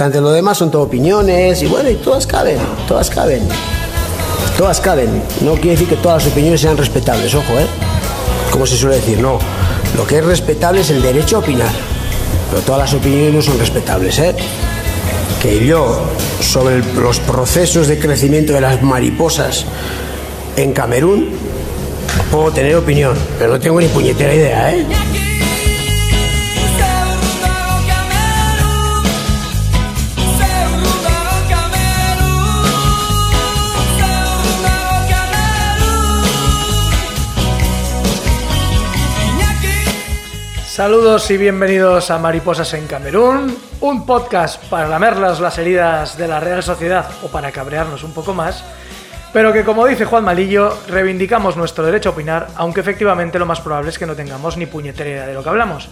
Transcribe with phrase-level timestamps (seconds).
[0.00, 2.56] obstante lo demás son todo opiniones y bueno, y todas caben,
[2.88, 3.46] todas caben.
[4.56, 5.22] Todas caben.
[5.42, 7.66] No quiere decir que todas las opiniones sean respetables, ojo, ¿eh?
[8.50, 9.38] Como se suele decir, no.
[9.98, 11.68] Lo que es respetable es el derecho a opinar.
[12.48, 14.34] Pero todas las opiniones no son respetables, ¿eh?
[15.42, 16.00] Que yo,
[16.40, 19.66] sobre los procesos de crecimiento de las mariposas
[20.56, 21.28] en Camerún,
[22.30, 25.29] puedo tener opinión, pero no tengo ni puñetera idea, ¿eh?
[40.80, 46.40] Saludos y bienvenidos a Mariposas en Camerún, un podcast para lamerlas las heridas de la
[46.40, 48.64] Real Sociedad o para cabrearnos un poco más,
[49.30, 53.60] pero que como dice Juan Malillo, reivindicamos nuestro derecho a opinar, aunque efectivamente lo más
[53.60, 55.90] probable es que no tengamos ni puñetera idea de lo que hablamos.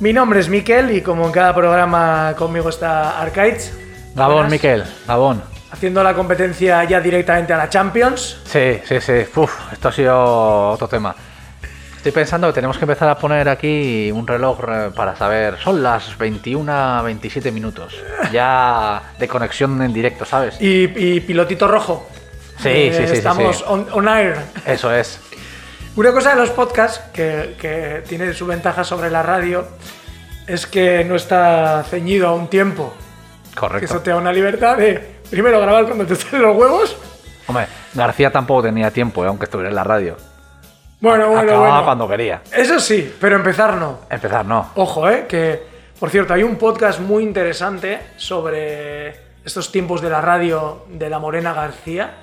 [0.00, 3.70] Mi nombre es Miquel y como en cada programa conmigo está Arcaids.
[4.14, 4.48] Gabón.
[4.48, 5.42] Miquel, Gabón.
[5.70, 8.38] Haciendo la competencia ya directamente a la Champions.
[8.46, 9.26] Sí, sí, sí.
[9.36, 11.14] Uf, esto ha sido otro tema.
[12.06, 15.58] Estoy pensando que tenemos que empezar a poner aquí un reloj eh, para saber.
[15.58, 17.96] Son las 21, 27 minutos.
[18.30, 20.56] Ya de conexión en directo, ¿sabes?
[20.60, 22.08] Y, y pilotito rojo.
[22.62, 23.64] Sí, Eh, sí, sí, sí, Estamos sí.
[23.66, 24.36] On, on air.
[24.64, 25.18] Eso es.
[25.96, 29.66] Una cosa de los podcasts que, que tiene su ventaja sobre la radio
[30.46, 32.94] es que no está ceñido a un tiempo.
[33.42, 33.98] Que eso Correcto.
[34.02, 36.96] te da una libertad de primero grabar cuando te salen los huevos.
[37.48, 40.16] Hombre, García tampoco tenía tiempo, eh, aunque estuviera en la radio.
[41.00, 41.84] Bueno, bueno, Acababa bueno.
[41.84, 42.42] cuando quería.
[42.52, 44.00] Eso sí, pero empezar no.
[44.10, 44.70] Empezar no.
[44.74, 50.20] Ojo, eh, que por cierto, hay un podcast muy interesante sobre estos tiempos de la
[50.20, 52.16] radio de la Morena García,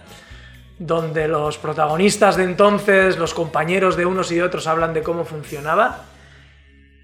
[0.77, 5.25] donde los protagonistas de entonces, los compañeros de unos y de otros hablan de cómo
[5.25, 6.01] funcionaba.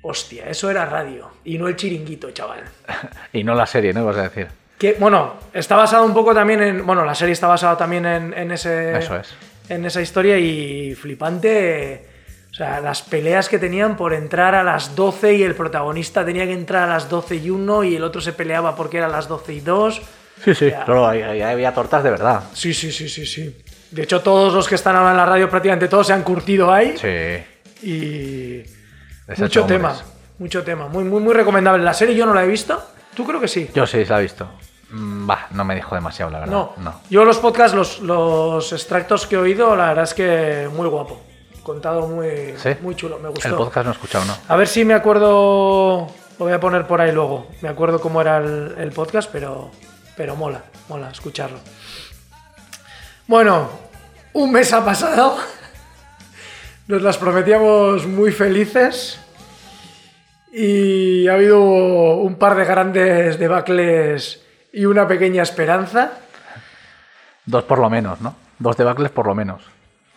[0.04, 2.64] Hostia, eso era radio y no el chiringuito, chaval.
[3.34, 4.02] Y no la serie, ¿no?
[4.02, 4.48] Ibas a decir.
[4.78, 6.86] Que, bueno, está basado un poco también en.
[6.86, 8.98] Bueno, la serie está basada también en, en ese.
[8.98, 9.34] Eso es.
[9.70, 12.06] En esa historia y flipante.
[12.52, 16.46] O sea, las peleas que tenían por entrar a las 12 y el protagonista tenía
[16.46, 19.10] que entrar a las 12 y 1 y el otro se peleaba porque era a
[19.10, 20.02] las 12 y 2.
[20.44, 20.70] Sí, sí.
[20.72, 20.84] Ya.
[20.84, 22.44] Claro, había tortas de verdad.
[22.54, 23.56] Sí, sí, sí, sí, sí.
[23.92, 26.72] De hecho, todos los que están ahora en la radio, prácticamente todos se han curtido
[26.72, 26.96] ahí.
[26.98, 27.88] Sí.
[27.88, 28.64] Y.
[29.38, 29.96] Mucho tema.
[30.40, 30.88] Mucho tema.
[30.88, 31.84] Muy, muy, muy recomendable.
[31.84, 32.82] La serie yo no la he visto.
[33.14, 33.70] ¿Tú creo que sí?
[33.74, 34.50] Yo sí, se la he visto.
[34.92, 36.54] Mm, Bah, no me dijo demasiado, la verdad.
[36.54, 36.74] No.
[36.78, 37.02] no.
[37.10, 41.22] Yo los podcasts, los, los extractos que he oído, la verdad es que muy guapo.
[41.64, 42.70] Contado muy, ¿Sí?
[42.82, 43.48] muy chulo, me gustó.
[43.48, 44.36] El podcast no he escuchado, ¿no?
[44.48, 46.08] A ver si me acuerdo.
[46.40, 47.48] Lo voy a poner por ahí luego.
[47.62, 49.70] Me acuerdo cómo era el, el podcast, pero,
[50.18, 51.60] pero mola, mola escucharlo.
[53.28, 53.70] Bueno,
[54.34, 55.38] un mes ha pasado.
[56.88, 59.20] Nos las prometíamos muy felices.
[60.52, 64.42] Y ha habido un par de grandes debacles
[64.74, 66.12] y una pequeña esperanza.
[67.46, 68.36] Dos por lo menos, ¿no?
[68.60, 69.64] Dos debacles por lo menos.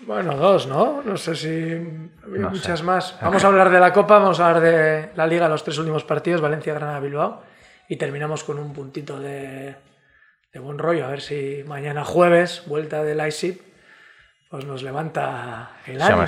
[0.01, 1.01] Bueno, dos, ¿no?
[1.05, 1.49] No sé si
[2.27, 2.85] No muchas sé.
[2.85, 3.17] más.
[3.23, 6.03] Vamos a hablar de la Copa, vamos a hablar de la Liga, los tres últimos
[6.05, 7.43] partidos, Valencia, Granada, Bilbao.
[7.89, 9.77] Y terminamos con un puntito de,
[10.53, 11.07] de buen rollo.
[11.07, 13.61] A ver si mañana jueves, vuelta del ISIP,
[14.51, 16.25] pues nos levanta el ánimo.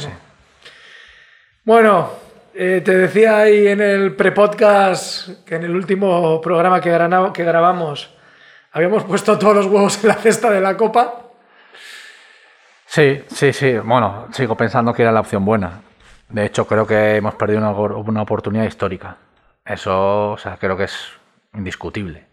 [1.65, 2.11] Bueno,
[2.55, 6.91] eh, te decía ahí en el pre-podcast que en el último programa que,
[7.33, 8.15] que grabamos
[8.73, 11.23] habíamos puesto todos los huevos en la cesta de la Copa.
[12.87, 13.79] Sí, sí, sí.
[13.79, 15.81] Bueno, sigo pensando que era la opción buena.
[16.29, 19.17] De hecho, creo que hemos perdido una, una oportunidad histórica.
[19.65, 21.09] Eso, o sea, creo que es
[21.55, 22.27] indiscutible.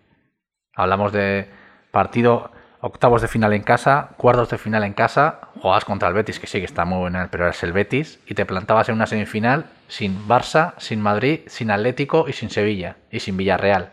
[0.76, 1.50] Hablamos de
[1.92, 6.40] partido, octavos de final en casa, cuartos de final en casa, jugabas contra el Betis,
[6.40, 9.06] que sí que está muy buena, pero eres el Betis, y te plantabas en una
[9.06, 13.92] semifinal sin Barça, sin Madrid, sin Atlético y sin Sevilla, y sin Villarreal.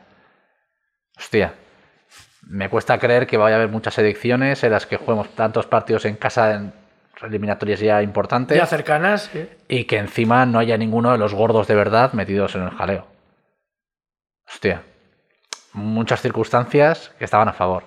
[1.19, 1.55] Hostia,
[2.43, 6.05] me cuesta creer que vaya a haber muchas elecciones en las que juguemos tantos partidos
[6.07, 6.73] en casa en
[7.23, 9.31] eliminatorias ya importantes Ya cercanas.
[9.69, 13.07] y que encima no haya ninguno de los gordos de verdad metidos en el jaleo.
[14.47, 14.83] Hostia.
[15.73, 17.85] Muchas circunstancias que estaban a favor.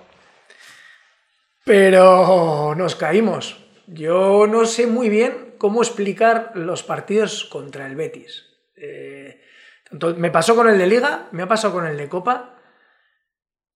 [1.64, 3.58] Pero nos caímos.
[3.86, 8.46] Yo no sé muy bien cómo explicar los partidos contra el Betis.
[8.76, 9.40] Eh,
[9.88, 12.56] tanto- me pasó con el de Liga, me ha pasado con el de Copa.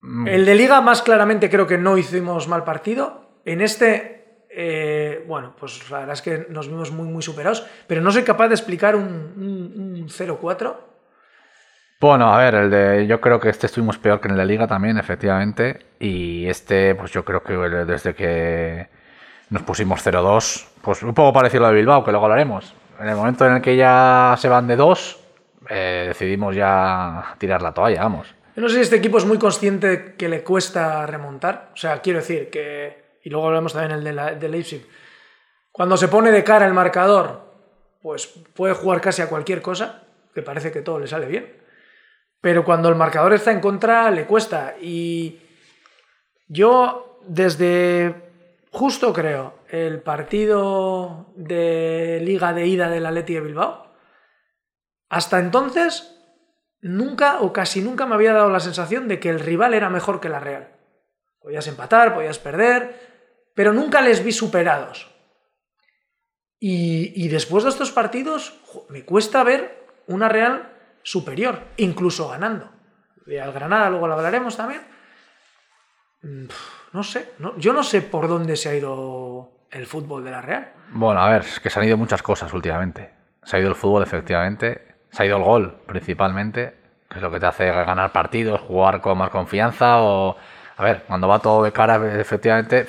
[0.00, 3.40] Mm, El de Liga, más claramente, creo que no hicimos mal partido.
[3.44, 7.66] En este, eh, bueno, pues la verdad es que nos vimos muy, muy superados.
[7.86, 10.95] Pero no soy capaz de explicar un, un- un 0-4.
[11.98, 14.66] Bueno, a ver, el de, yo creo que este estuvimos peor que en la liga
[14.66, 15.87] también, efectivamente.
[15.98, 18.88] Y este, pues yo creo que desde que
[19.48, 22.75] nos pusimos 0-2, pues un poco parecido a lo de Bilbao, que luego hablaremos.
[23.00, 25.19] En el momento en el que ya se van de dos,
[25.70, 28.34] eh, decidimos ya tirar la toalla, vamos.
[28.54, 31.70] Yo no sé si este equipo es muy consciente que le cuesta remontar.
[31.72, 34.87] O sea, quiero decir que, y luego hablamos también el de, la, de Leipzig,
[35.72, 37.40] cuando se pone de cara el marcador,
[38.02, 40.02] pues puede jugar casi a cualquier cosa,
[40.34, 41.65] que parece que todo le sale bien.
[42.40, 44.74] Pero cuando el marcador está en contra, le cuesta.
[44.80, 45.40] Y
[46.48, 48.14] yo, desde
[48.70, 53.86] justo creo, el partido de Liga de Ida del Atleti de Bilbao,
[55.08, 56.12] hasta entonces
[56.80, 60.20] nunca o casi nunca me había dado la sensación de que el rival era mejor
[60.20, 60.76] que la Real.
[61.40, 65.10] Podías empatar, podías perder, pero nunca les vi superados.
[66.58, 68.58] Y, después de estos partidos
[68.88, 70.75] me cuesta ver una Real
[71.06, 72.68] superior, incluso ganando.
[73.26, 74.82] Y al Granada luego lo hablaremos también.
[76.22, 76.46] Mm,
[76.92, 80.72] no sé, yo no sé por dónde se ha ido el fútbol de la Real.
[80.90, 83.14] Bueno, a ver, es que se han ido muchas cosas últimamente.
[83.44, 84.96] Se ha ido el fútbol, efectivamente.
[85.12, 86.76] Se ha ido el gol, principalmente,
[87.08, 90.36] que es lo que te hace ganar partidos, jugar con más confianza o...
[90.76, 92.84] A ver, cuando va todo de cara, efectivamente,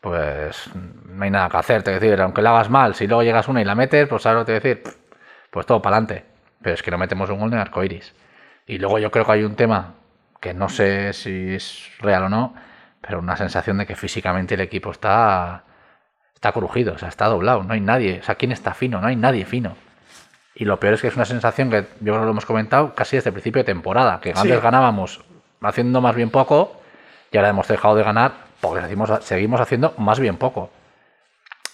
[0.00, 1.82] pues no hay nada que hacer.
[1.84, 4.44] Te decir, aunque la hagas mal, si luego llegas una y la metes, pues sabes
[4.44, 4.82] te decir,
[5.50, 6.29] pues todo para adelante.
[6.62, 8.14] Pero es que no metemos un gol en arcoiris.
[8.66, 9.94] Y luego yo creo que hay un tema
[10.40, 12.54] que no sé si es real o no,
[13.00, 15.64] pero una sensación de que físicamente el equipo está,
[16.34, 19.00] está crujido, o sea, está doblado, no hay nadie, o sea, ¿quién está fino?
[19.00, 19.76] No hay nadie fino.
[20.54, 22.94] Y lo peor es que es una sensación que yo creo que lo hemos comentado
[22.94, 25.20] casi desde el principio de temporada, que antes ganábamos
[25.62, 26.80] haciendo más bien poco
[27.30, 30.70] y ahora hemos dejado de ganar porque seguimos, seguimos haciendo más bien poco.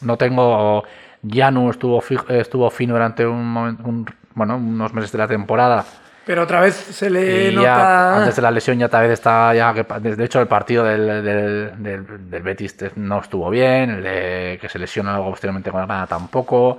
[0.00, 0.84] No tengo.
[1.28, 4.06] Janu estuvo, estuvo fino durante un,
[4.36, 5.84] bueno, unos meses de la temporada
[6.26, 8.16] pero otra vez se le nota.
[8.16, 9.72] antes de la lesión ya tal vez está ya.
[9.72, 13.90] De hecho, el partido del, del, Betis no estuvo bien.
[13.90, 16.78] El de que se lesiona luego posteriormente con Granada tampoco.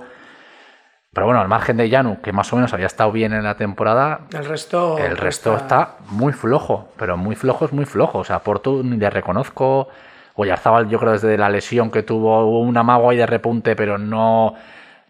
[1.14, 3.56] Pero bueno, al margen de Yanu, que más o menos había estado bien en la
[3.56, 4.20] temporada.
[4.34, 4.98] El resto.
[4.98, 5.96] El resto está...
[6.10, 6.92] muy flojo.
[6.98, 8.18] Pero muy flojo es muy flojo.
[8.18, 9.88] O sea, Porto ni le reconozco.
[10.34, 13.96] Oyarzábal, yo creo desde la lesión que tuvo, hubo un amago ahí de repunte, pero
[13.96, 14.54] no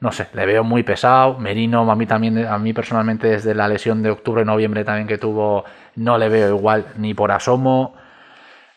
[0.01, 1.39] no sé, le veo muy pesado.
[1.39, 5.19] Merino, a mí también, a mí personalmente, desde la lesión de octubre, noviembre también que
[5.19, 5.65] tuvo,
[5.97, 7.95] no le veo igual ni por asomo.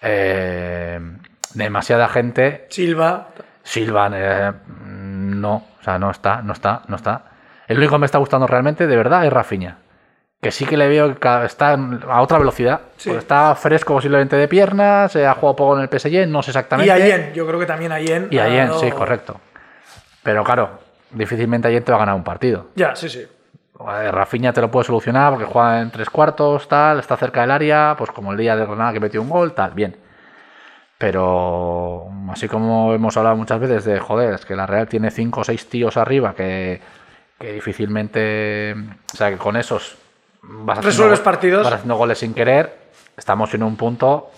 [0.02, 1.00] Eh,
[1.54, 2.66] demasiada gente.
[2.70, 3.28] Silva.
[3.64, 4.52] Silva, eh,
[4.88, 7.26] no, o sea, no está, no está, no está.
[7.68, 9.78] El único que me está gustando realmente, de verdad, es Rafinha.
[10.42, 11.74] Que sí que le veo que está
[12.10, 12.82] a otra velocidad.
[12.98, 16.88] está fresco posiblemente de piernas, se ha jugado poco en el PSG, no sé exactamente.
[16.88, 18.28] Y Allen, yo creo que también Allen.
[18.32, 19.40] Y Allen, sí, correcto.
[20.24, 20.80] Pero claro,
[21.14, 22.68] difícilmente ayer te va a ganar un partido.
[22.76, 23.26] Ya, sí, sí.
[23.84, 27.96] Rafinha te lo puede solucionar porque juega en tres cuartos, tal, está cerca del área,
[27.98, 29.96] pues como el día de Granada que metió un gol, tal, bien.
[30.98, 35.42] Pero así como hemos hablado muchas veces de, joder, es que la Real tiene cinco
[35.42, 36.80] o seis tíos arriba que,
[37.40, 38.76] difícilmente,
[39.12, 39.98] o sea, que con esos
[40.44, 41.64] vas haciendo, partidos.
[41.64, 42.78] vas haciendo goles sin querer,
[43.18, 44.30] estamos en un punto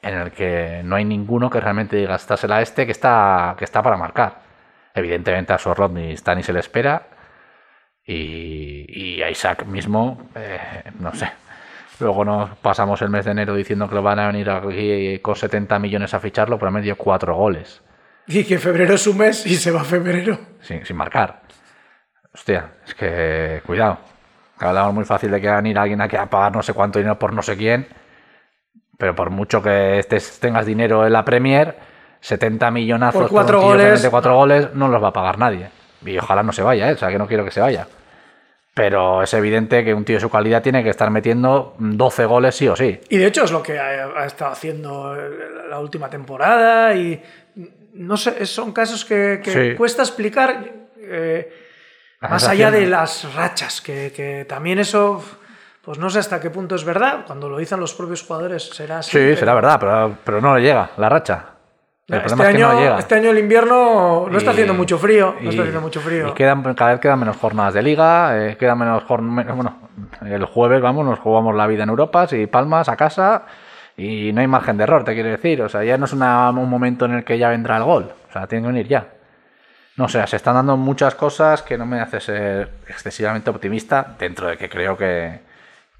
[0.00, 3.82] en el que no hay ninguno que realmente diga, estásela este que está, que está
[3.82, 4.41] para marcar.
[4.94, 7.08] Evidentemente a Sorlot ni está ni se le espera.
[8.04, 11.30] Y, a Isaac mismo, eh, no sé.
[12.00, 15.36] Luego nos pasamos el mes de enero diciendo que lo van a venir aquí con
[15.36, 17.80] 70 millones a ficharlo, pero medio cuatro goles.
[18.26, 20.38] Y que febrero es un mes y se va a febrero.
[20.60, 21.42] Sin, sin marcar.
[22.34, 23.98] Hostia, es que cuidado.
[24.58, 26.98] Hablamos muy fácil de que van a ir alguien aquí a pagar no sé cuánto
[26.98, 27.86] dinero por no sé quién.
[28.96, 31.76] Pero por mucho que estés, tengas dinero en la Premier,
[32.22, 35.68] 70 millonazos por cuatro goles, cuatro goles no los va a pagar nadie.
[36.06, 36.94] Y ojalá no se vaya, ¿eh?
[36.94, 37.86] o sea que no quiero que se vaya.
[38.74, 42.54] Pero es evidente que un tío de su calidad tiene que estar metiendo 12 goles
[42.54, 42.98] sí o sí.
[43.10, 45.14] Y de hecho es lo que ha, estado haciendo
[45.68, 47.20] la última temporada y
[47.94, 50.64] no sé, son casos que, cuesta explicar
[50.98, 51.52] eh,
[52.20, 55.22] más allá de las rachas, que, también eso,
[55.82, 57.24] pues no sé hasta qué punto es verdad.
[57.26, 59.10] Cuando lo dicen los propios jugadores será así.
[59.10, 61.51] Sí, será verdad, pero, pero no le llega la racha.
[62.08, 65.36] El este, año, este año el invierno no está haciendo mucho frío.
[65.40, 66.28] No está haciendo mucho frío.
[66.28, 69.88] Y quedan, cada vez quedan menos jornadas de liga, eh, quedan menos Bueno,
[70.24, 73.46] el jueves, vamos, nos jugamos la vida en Europa, y Palmas a casa,
[73.96, 75.62] y no hay margen de error, te quiero decir.
[75.62, 78.12] O sea, ya no es un momento en el que ya vendrá el gol.
[78.28, 79.06] O sea, tiene que venir ya.
[79.96, 84.48] No sé, se están dando muchas cosas que no me hace ser excesivamente optimista, dentro
[84.48, 85.40] de que creo que,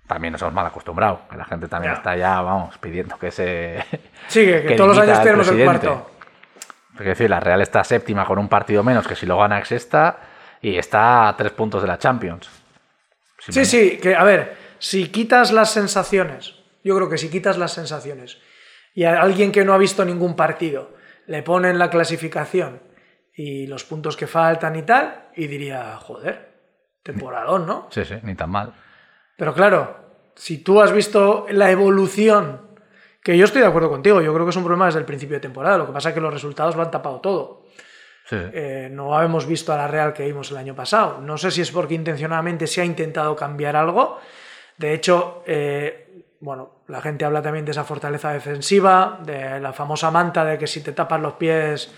[0.07, 3.85] también nos hemos mal acostumbrado, que la gente también está ya, vamos, pidiendo que se...
[4.29, 6.11] Sí, que, todos los años tenemos el cuarto.
[6.99, 9.69] Es decir, la Real está séptima con un partido menos, que si lo gana es
[9.69, 10.19] sexta,
[10.61, 12.49] y está a tres puntos de la Champions.
[13.39, 16.55] sí, sí, que a ver, si quitas las sensaciones,
[16.85, 18.39] yo creo que si quitas las sensaciones,
[18.95, 20.95] y a alguien que no ha visto ningún partido
[21.27, 22.83] le ponen la clasificación
[23.35, 26.53] y los puntos que faltan y tal, y diría, joder,
[27.03, 27.89] temporadón, ¿no?
[27.91, 28.75] Sí, sí, ni tan mal.
[29.43, 29.97] Pero claro,
[30.37, 32.61] si tú has visto la evolución,
[33.25, 35.35] que yo estoy de acuerdo contigo, yo creo que es un problema desde el principio
[35.35, 37.65] de temporada, lo que pasa es que los resultados lo han tapado todo.
[38.25, 38.37] Sí.
[38.39, 41.19] Eh, no hemos visto a la Real que vimos el año pasado.
[41.21, 44.21] No sé si es porque intencionadamente se ha intentado cambiar algo.
[44.79, 50.13] De hecho, eh, bueno, la gente habla también de esa fortaleza defensiva, de la famosa
[50.13, 51.93] manta de que si te tapas los pies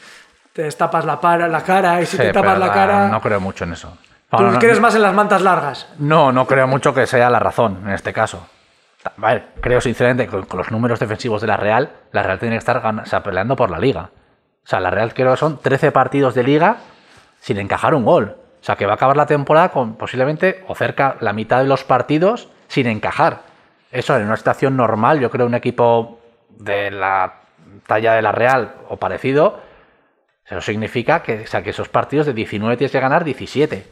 [0.54, 3.08] te destapas la, para- la cara y si Sí, te tapas la- cara...
[3.08, 3.98] No creo mucho en eso.
[4.36, 5.88] ¿Tú No, crees no- más en las mantas largas?
[5.98, 8.46] No, no creo mucho que sea la razón en este caso.
[9.04, 12.38] A ver, creo sinceramente que con, con los números defensivos de la Real, la Real
[12.38, 14.10] tiene que estar o sea, peleando por la liga.
[14.64, 16.76] O sea, la Real creo que son 13 partidos de liga
[17.40, 18.36] sin encajar un gol.
[18.60, 21.66] O sea, que va a acabar la temporada con posiblemente o cerca la mitad de
[21.66, 23.40] los partidos sin encajar.
[23.92, 27.40] Eso en una situación normal, yo creo un equipo de la
[27.86, 29.60] talla de la Real o parecido,
[30.46, 33.86] eso significa que, o sea, que esos partidos de 19 tienes que ganar 17.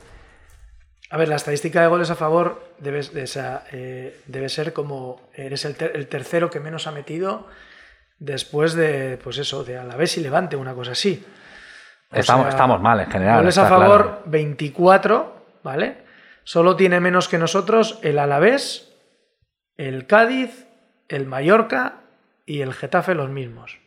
[1.12, 5.28] A ver, la estadística de goles a favor debe, de esa, eh, debe ser como
[5.34, 7.46] eres el, ter- el tercero que menos ha metido
[8.18, 11.22] después de, pues eso, de Alavés y Levante, una cosa así.
[12.10, 13.38] O Estamos, sea, estamos mal en general.
[13.40, 14.22] Goles a favor claro.
[14.26, 15.98] 24, ¿vale?
[16.44, 18.94] Solo tiene menos que nosotros el Alavés,
[19.76, 20.66] el Cádiz,
[21.08, 21.96] el Mallorca
[22.46, 23.78] y el Getafe los mismos.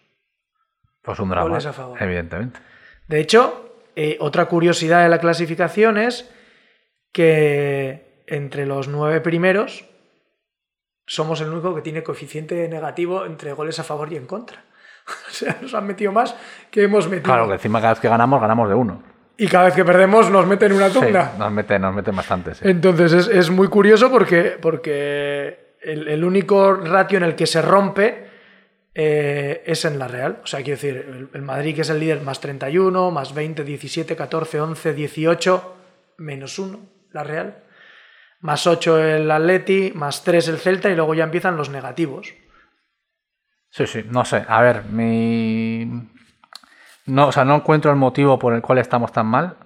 [1.01, 2.01] Pues un drama, Goles a favor.
[2.01, 2.59] evidentemente.
[3.07, 6.29] De hecho, eh, otra curiosidad de la clasificación es
[7.15, 9.85] que entre los nueve primeros
[11.07, 14.65] somos el único que tiene coeficiente negativo entre goles a favor y en contra.
[15.29, 16.35] O sea, nos han metido más
[16.69, 17.23] que hemos metido.
[17.23, 19.01] Claro, que encima cada vez que ganamos, ganamos de uno.
[19.37, 21.33] Y cada vez que perdemos nos meten una Sí, tunda.
[21.39, 22.61] nos meten, nos meten bastante, sí.
[22.67, 27.61] Entonces es, es muy curioso porque, porque el, el único ratio en el que se
[27.61, 28.27] rompe
[28.93, 30.39] eh, es en la Real.
[30.43, 33.63] O sea, quiero decir, el, el Madrid, que es el líder, más 31, más 20,
[33.63, 35.75] 17, 14, 11, 18,
[36.17, 36.79] menos 1,
[37.15, 37.63] la Real.
[38.41, 42.33] Más 8 el Atleti, más 3 el Celta y luego ya empiezan los negativos.
[43.71, 44.45] Sí, sí, no sé.
[44.47, 46.09] A ver, mi.
[47.07, 49.57] No, o sea, no encuentro el motivo por el cual estamos tan mal.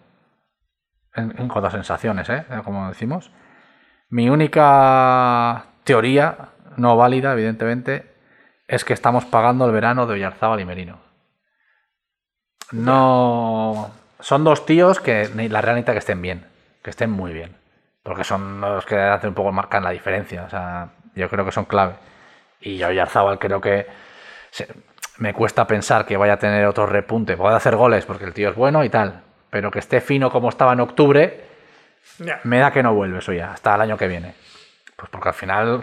[1.13, 2.45] En, en cuanto a sensaciones, ¿eh?
[2.63, 3.31] Como decimos.
[4.09, 8.13] Mi única teoría, no válida, evidentemente,
[8.67, 10.99] es que estamos pagando el verano de Oyarzábal y Merino.
[12.71, 13.91] No.
[14.19, 16.45] Son dos tíos que la Real necesita que estén bien.
[16.81, 17.55] Que estén muy bien.
[18.03, 20.43] Porque son los que hacen un poco marcan la diferencia.
[20.43, 21.93] O sea, yo creo que son clave.
[22.61, 23.87] Y yo Oyarzábal creo que
[24.51, 24.67] se-
[25.17, 27.35] me cuesta pensar que vaya a tener otro repunte.
[27.37, 29.21] Puede hacer goles porque el tío es bueno y tal.
[29.49, 31.43] Pero que esté fino como estaba en octubre,
[32.43, 34.35] me da que no vuelve eso ya, hasta el año que viene.
[34.95, 35.81] Pues porque al final,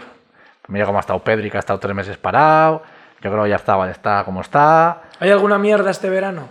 [0.67, 2.83] mira cómo ha estado Pedri, que ha estado tres meses parado.
[3.21, 5.01] Yo creo que ya estaba, está como está.
[5.19, 6.49] ¿Hay alguna mierda este verano?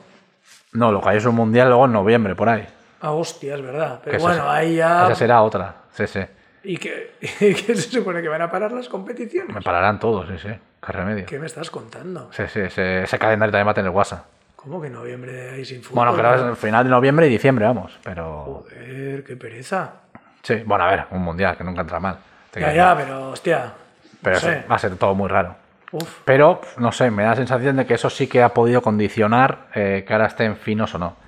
[0.73, 2.67] No, lo que hay es un mundial luego en noviembre, por ahí.
[3.07, 4.01] Ah, hostia, es verdad.
[4.03, 5.05] Pero bueno, ahí ya...
[5.05, 6.21] Esa será otra, sí, sí.
[6.65, 9.55] ¿Y que, y que se supone que van a parar las competiciones?
[9.55, 10.49] Me pararán todos, sí, sí.
[10.85, 11.25] Qué remedio.
[11.25, 12.29] ¿Qué me estás contando?
[12.33, 14.25] Sí, sí, ese, ese calendario también va a tener WhatsApp.
[14.57, 16.05] ¿Cómo que noviembre ahí sin fútbol?
[16.05, 17.97] Bueno, creo que es el final de noviembre y diciembre, vamos.
[18.03, 19.93] Pero Joder, qué pereza.
[20.43, 22.19] sí, bueno, a ver, un mundial que nunca entra mal.
[22.57, 23.73] Ya, ya, pero hostia.
[24.21, 24.65] Pero no sé.
[24.69, 25.55] va a ser todo muy raro.
[25.93, 26.23] Uf.
[26.25, 29.69] Pero, no sé, me da la sensación de que eso sí que ha podido condicionar
[29.77, 31.26] eh, que ahora estén finos o no.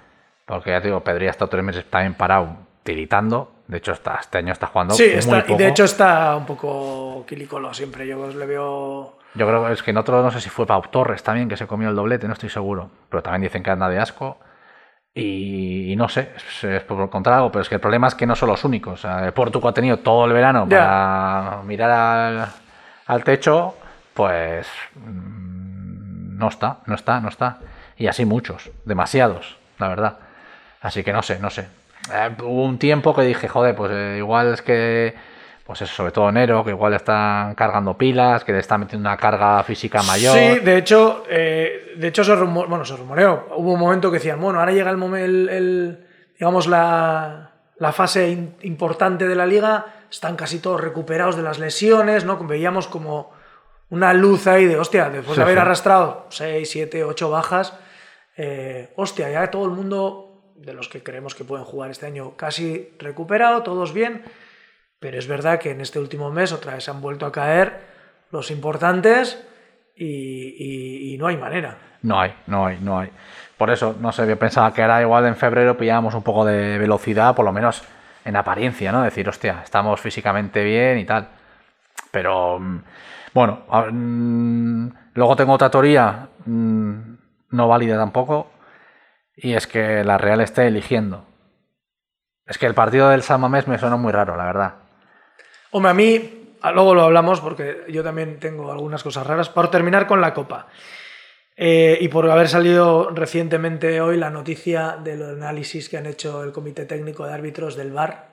[0.49, 3.53] Porque ya te digo, Pedri ha estado tres meses también parado, tiritando.
[3.67, 6.47] De hecho, está, este año está jugando Sí, muy está, y de hecho está un
[6.47, 8.07] poco quilicolo siempre.
[8.07, 9.19] Yo le veo.
[9.35, 11.57] Yo creo que es que en otro, no sé si fue Pau Torres también, que
[11.59, 12.91] se comió el doblete, no estoy seguro.
[13.11, 14.39] Pero también dicen que anda de asco.
[15.13, 18.15] Y, y no sé, es, es por contar algo, pero es que el problema es
[18.15, 18.95] que no son los únicos.
[18.95, 22.49] O sea, Portugal ha tenido todo el verano para mirar al,
[23.05, 23.75] al techo,
[24.15, 27.59] pues mm, no está, no está, no está.
[27.99, 30.19] Y así muchos, demasiados, la verdad.
[30.81, 31.67] Así que no sé, no sé.
[32.13, 35.15] Eh, hubo un tiempo que dije, joder, pues eh, igual es que,
[35.65, 39.17] pues eso, sobre todo enero, que igual están cargando pilas, que le están metiendo una
[39.17, 40.35] carga física mayor.
[40.37, 43.49] Sí, de hecho, eh, de hecho se, bueno, se rumoreó.
[43.57, 46.07] Hubo un momento que decían, bueno, ahora llega el, momen- el, el-
[46.39, 51.59] digamos, la, la fase in- importante de la liga, están casi todos recuperados de las
[51.59, 52.39] lesiones, ¿no?
[52.39, 53.33] Veíamos como
[53.91, 55.61] una luz ahí de, hostia, después Sí, de haber sí.
[55.61, 57.75] arrastrado 6, 7, 8 bajas,
[58.37, 60.28] eh, hostia, ya todo el mundo,
[60.59, 64.23] de los que creemos que pueden jugar este año, casi recuperado, todos bien,
[65.01, 67.81] pero es verdad que en este último mes otra vez han vuelto a caer
[68.31, 69.45] los importantes
[69.97, 71.77] y, no hay manera.
[72.03, 73.11] No hay, no hay, no hay.
[73.57, 76.79] Por eso, no sé, yo pensaba que era igual en febrero pillábamos un poco de
[76.79, 77.83] velocidad, por lo menos
[78.25, 79.03] en apariencia, ¿no?
[79.03, 81.29] Decir, hostia, estamos físicamente bien y tal.
[82.13, 82.83] Pero, mm,
[83.35, 86.99] bueno, mm, luego tengo otra teoría, mm,
[87.51, 88.51] no válida tampoco,
[89.41, 91.25] y es que la Real esté eligiendo.
[92.47, 94.75] Es que el partido del San Mamés me suena muy raro, la verdad.
[95.71, 99.49] Hombre, a mí luego lo hablamos porque yo también tengo algunas cosas raras.
[99.49, 100.67] Por terminar con la Copa.
[101.57, 106.53] Eh, y por haber salido recientemente hoy la noticia del análisis que han hecho el
[106.53, 108.29] Comité Técnico de Árbitros del VAR.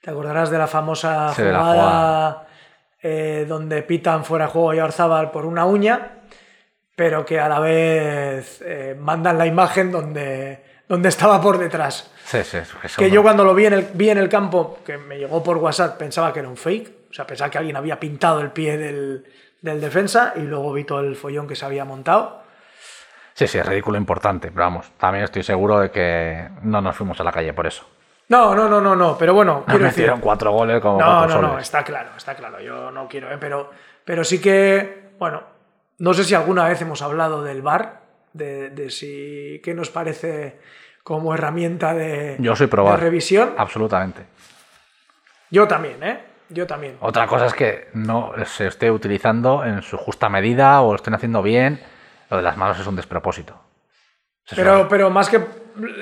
[0.00, 2.46] ¿Te acordarás de la famosa Sí, la jugada
[3.02, 6.19] eh, donde pitan fuera de juego a Yarzábal por una uña,
[7.00, 12.12] pero que a la vez eh, mandan la imagen donde, donde estaba por detrás?
[12.26, 12.58] Sí, sí,
[12.98, 15.42] que no- yo cuando lo vi en, el, vi en el campo, que me llegó
[15.42, 16.90] por WhatsApp, pensaba que era un fake.
[17.10, 19.24] O sea, pensaba que alguien había pintado el pie del,
[19.62, 22.42] del defensa y luego vi todo el follón que se había montado.
[23.32, 27.18] Sí, sí, es ridículo importante, pero vamos, también estoy seguro de que no nos fuimos
[27.18, 27.86] a la calle por eso.
[28.28, 29.16] No, no, no, no, no.
[29.16, 30.12] Pero bueno, quiero decir.
[30.20, 32.60] cuatro goles como No, no, no, está claro, está claro.
[32.60, 33.38] Yo no quiero, ¿eh?
[33.40, 33.70] pero,
[34.04, 35.49] pero sí que, bueno,
[36.00, 38.00] no sé si alguna vez hemos hablado del VAR,
[38.32, 40.58] de, de si qué nos parece
[41.02, 42.98] como herramienta de, Yo soy probar.
[42.98, 43.54] de revisión.
[43.56, 44.26] Absolutamente.
[45.50, 46.20] Yo también, ¿eh?
[46.48, 46.96] Yo también.
[47.00, 51.14] Otra cosa es que no se esté utilizando en su justa medida o lo estén
[51.14, 51.80] haciendo bien.
[52.28, 53.60] Lo de las manos es un despropósito.
[54.56, 55.40] Pero, pero más que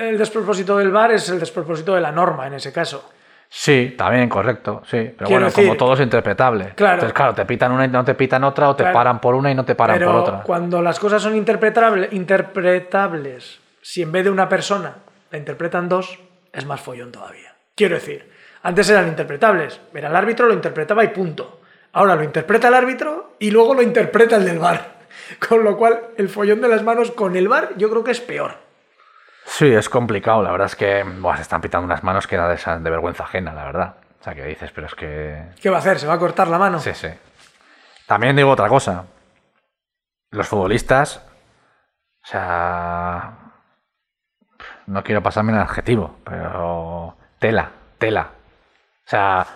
[0.01, 3.11] el despropósito del VAR es el despropósito de la norma en ese caso.
[3.51, 4.99] Sí, también, correcto, sí.
[4.99, 6.73] Pero Quiero bueno, decir- como todo es interpretable.
[6.75, 6.95] Claro.
[6.95, 8.95] Entonces, claro, te pitan una y no te pitan otra, o te Claro.
[8.95, 10.43] paran por una y no te paran Pero por otra.
[10.43, 14.97] cuando las cosas son interpretable- interpretables, si en vez de una persona
[15.31, 16.19] la interpretan dos,
[16.53, 17.55] es más follón todavía.
[17.75, 18.31] Quiero decir,
[18.63, 19.81] antes eran interpretables.
[19.95, 21.61] Era el árbitro, lo interpretaba y punto.
[21.93, 24.99] Ahora lo interpreta el árbitro y luego lo interpreta el del bar.
[25.49, 28.21] Con lo cual, el follón de las manos con el bar yo creo que es
[28.21, 28.53] peor.
[29.51, 30.43] Sí, es complicado.
[30.43, 33.55] La verdad es que buah, se están pitando unas manos que da de, vergüenza ajena,
[33.55, 33.97] la verdad.
[34.21, 35.43] O sea, que dices, pero es que.
[35.61, 35.99] ¿Qué va a hacer?
[35.99, 36.79] ¿Se va a cortar la mano?
[36.79, 37.09] Sí, sí.
[38.07, 39.07] También digo otra cosa.
[40.31, 41.25] Los futbolistas.
[42.23, 43.33] O sea.
[44.87, 47.17] No quiero pasarme en adjetivo, pero.
[47.39, 48.31] Tela, tela.
[49.07, 49.47] O sea,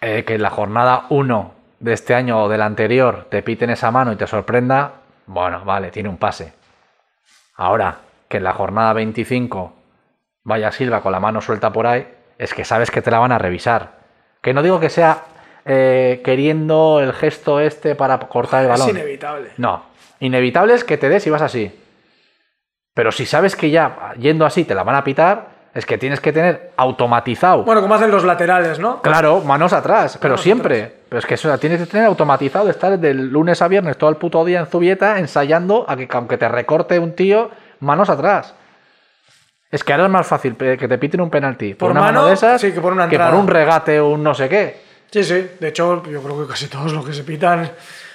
[0.00, 3.70] eh, que en la jornada 1 de este año o de la anterior te piten
[3.70, 4.92] esa mano y te sorprenda,
[5.26, 6.54] bueno, vale, tiene un pase.
[7.56, 7.98] Ahora,
[8.32, 9.74] que en la jornada 25
[10.44, 13.30] vaya Silva con la mano suelta por ahí, es que sabes que te la van
[13.30, 13.90] a revisar.
[14.40, 15.24] Que no digo que sea
[15.66, 18.96] eh, queriendo el gesto este para cortar el Es balón.
[18.96, 19.50] inevitable.
[19.58, 19.82] No,
[20.20, 21.78] inevitable es que te des y vas así.
[22.94, 26.20] Pero si sabes que ya yendo así te la van a pitar, es que tienes
[26.20, 27.64] que tener automatizado.
[27.64, 29.02] Bueno, como hacen los laterales, ¿no?
[29.02, 30.96] Claro, manos atrás, pero Manos siempre.
[31.10, 34.16] Pero es que eso tienes que tener automatizado, estar del lunes a viernes todo el
[34.16, 37.50] puto día en Zubieta ensayando a que aunque te recorte un tío,
[37.82, 38.54] manos atrás.
[39.70, 42.12] Es que ahora es más fácil que te piten un penalti por, Por una mano,
[42.20, 44.48] mano, de esas sí, que por una que por un regate o un no sé
[44.48, 44.82] qué.
[45.10, 45.50] Sí, sí.
[45.58, 47.70] De hecho, yo creo que casi todos los que se pitan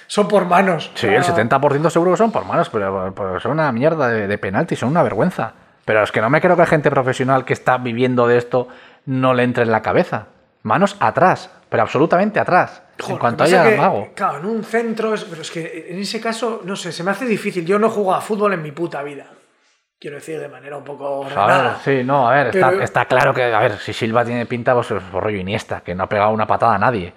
[0.06, 0.90] son por manos.
[0.94, 4.08] Sí, O el sea, 70% seguro que son por manos, pero, pero son una mierda
[4.08, 5.52] de, de penalti, son una vergüenza.
[5.84, 8.68] Pero es que no me creo que gente profesional que está viviendo de esto
[9.06, 10.26] no le entre en la cabeza.
[10.62, 12.82] Manos atrás, pero absolutamente atrás.
[13.00, 14.08] Joder, en cuanto haya mago.
[14.14, 17.10] Claro, en un centro, es, pero es que en ese caso, no sé, se me
[17.10, 17.64] hace difícil.
[17.64, 19.26] Yo no he jugado a fútbol en mi puta vida.
[20.00, 21.80] Quiero decir, de manera un poco A ver, ordenada.
[21.84, 24.72] sí, no, a ver, está, Pero- está claro que, a ver, si Silva tiene pinta,
[24.74, 27.12] pues es por rollo Iniesta, que no ha pegado una patada a nadie.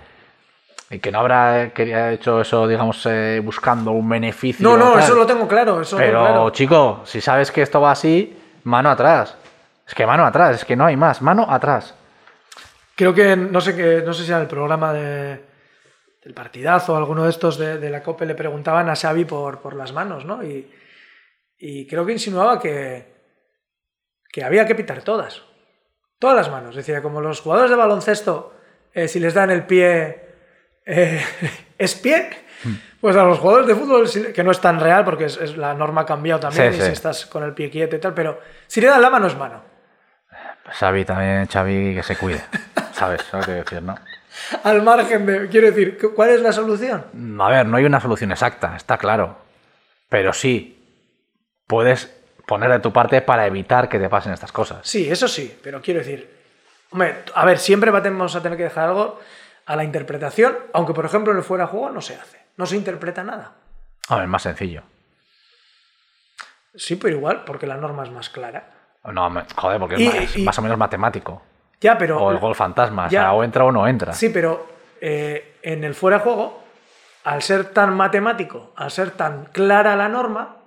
[0.90, 4.68] Y que no habrá eh, quería hecho eso, digamos, eh, buscando un beneficio.
[4.68, 5.80] No, no, eso lo tengo claro.
[5.82, 6.50] Eso Pero, claro.
[6.50, 9.38] chico, si sabes que esto va así, mano atrás.
[9.88, 11.94] Es que mano atrás, es que no hay más, mano atrás.
[12.96, 15.42] Creo que, no sé, que, no sé si era el programa de,
[16.24, 19.60] del partidazo o alguno de estos de, de la COPE le preguntaban a Xavi por,
[19.60, 20.44] por las manos, ¿no?
[20.44, 20.70] Y,
[21.62, 23.14] y creo que insinuaba que,
[24.32, 25.42] que había que pitar todas.
[26.20, 26.76] Todas las manos.
[26.76, 28.54] Decía, como los jugadores de baloncesto,
[28.94, 30.26] eh, si les dan el pie,
[30.86, 31.22] eh,
[31.78, 32.30] es pie.
[33.00, 35.74] Pues a los jugadores de fútbol, que no es tan real porque es, es- la
[35.74, 36.88] norma ha cambiado también Sí, y sí.
[36.88, 39.36] si estás con el pie quieto y tal, pero si le dan la mano es
[39.36, 39.64] mano.
[40.66, 42.42] Xavi también, Xavi, que se cuide.
[42.94, 43.22] ¿Sabes?
[43.34, 43.96] Lo que decir, ¿no?
[44.64, 47.06] Al margen de, quiero decir, ¿cuál es la solución?
[47.42, 49.38] A ver, no hay una solución exacta, está claro.
[50.08, 50.81] Pero sí,
[51.72, 52.14] puedes
[52.46, 54.80] poner de tu parte para evitar que te pasen estas cosas.
[54.86, 56.30] Sí, eso sí, pero quiero decir,
[56.92, 59.22] hombre, a ver, siempre vamos a tener que dejar algo
[59.66, 62.66] a la interpretación, aunque por ejemplo en el fuera de juego no se hace, no
[62.66, 63.54] se interpreta nada.
[64.10, 64.84] A ver, más sencillo.
[66.76, 68.66] Sí, pero igual, porque la norma es más clara.
[69.06, 71.42] No, joder, porque Y- es, más, es y- más o menos matemático.
[71.80, 72.22] Ya, pero.
[72.22, 73.22] O el gol fantasma, Ya.
[73.22, 74.12] o sea, o entra o no entra.
[74.14, 74.68] Sí, pero
[75.00, 76.64] eh, en el fuera de juego,
[77.24, 80.58] al ser tan matemático, al ser tan clara la norma,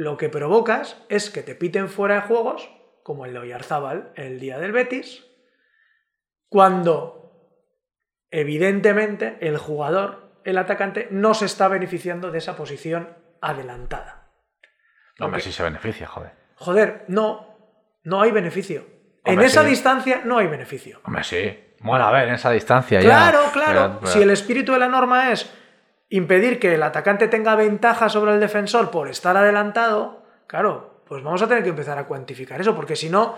[0.00, 2.70] lo que provocas es que te piten fuera de juegos,
[3.02, 5.26] como el de Oyarzábal el día del Betis,
[6.48, 7.18] cuando
[8.30, 14.30] evidentemente el jugador, el atacante, no se está beneficiando de esa posición adelantada.
[15.18, 15.44] No, hombre, Ok.
[15.44, 16.32] sí se beneficia, joder.
[16.54, 17.58] Joder, no,
[18.04, 18.86] no hay beneficio.
[19.22, 19.68] en esa sí.
[19.68, 21.00] distancia no hay beneficio.
[21.04, 21.74] Hombre, sí.
[21.80, 23.52] Bueno, a ver, en esa distancia Claro, ya.
[23.52, 23.98] claro.
[24.00, 25.44] Pero- Si el espíritu de la norma es
[26.10, 31.40] impedir que el atacante tenga ventaja sobre el defensor por estar adelantado, claro, pues vamos
[31.42, 33.36] a tener que empezar a cuantificar eso, porque si no,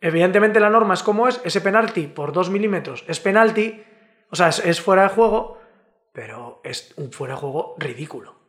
[0.00, 3.82] evidentemente la norma es como es, ese penalti por dos milímetros es penalti,
[4.30, 5.58] o sea, es, es fuera de juego,
[6.12, 8.40] pero es un fuera de juego ridículo.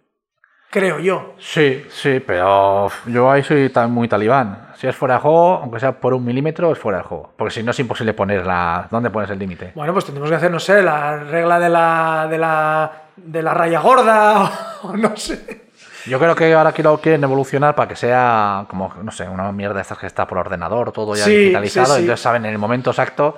[0.70, 1.34] Creo yo.
[1.38, 4.70] Sí, sí, pero yo ahí soy tan- muy talibán.
[4.76, 7.34] Si es fuera de juego, aunque sea por un milímetro, es fuera de juego.
[7.36, 8.88] Porque si no es imposible poner la...
[8.90, 9.74] ¿Dónde pones el límite?
[9.76, 13.54] Bueno, pues tendremos que hacer, no sé, la regla de la, de la, de la
[13.54, 15.70] raya gorda, o no sé.
[16.06, 19.82] Yo creo que ahora quiero, quieren evolucionar para que sea como, no sé, una mierda
[19.82, 21.88] estas que está por ordenador, todo ya Sí, digitalizado.
[21.88, 22.00] sí, sí.
[22.02, 23.36] Entonces saben en el momento exacto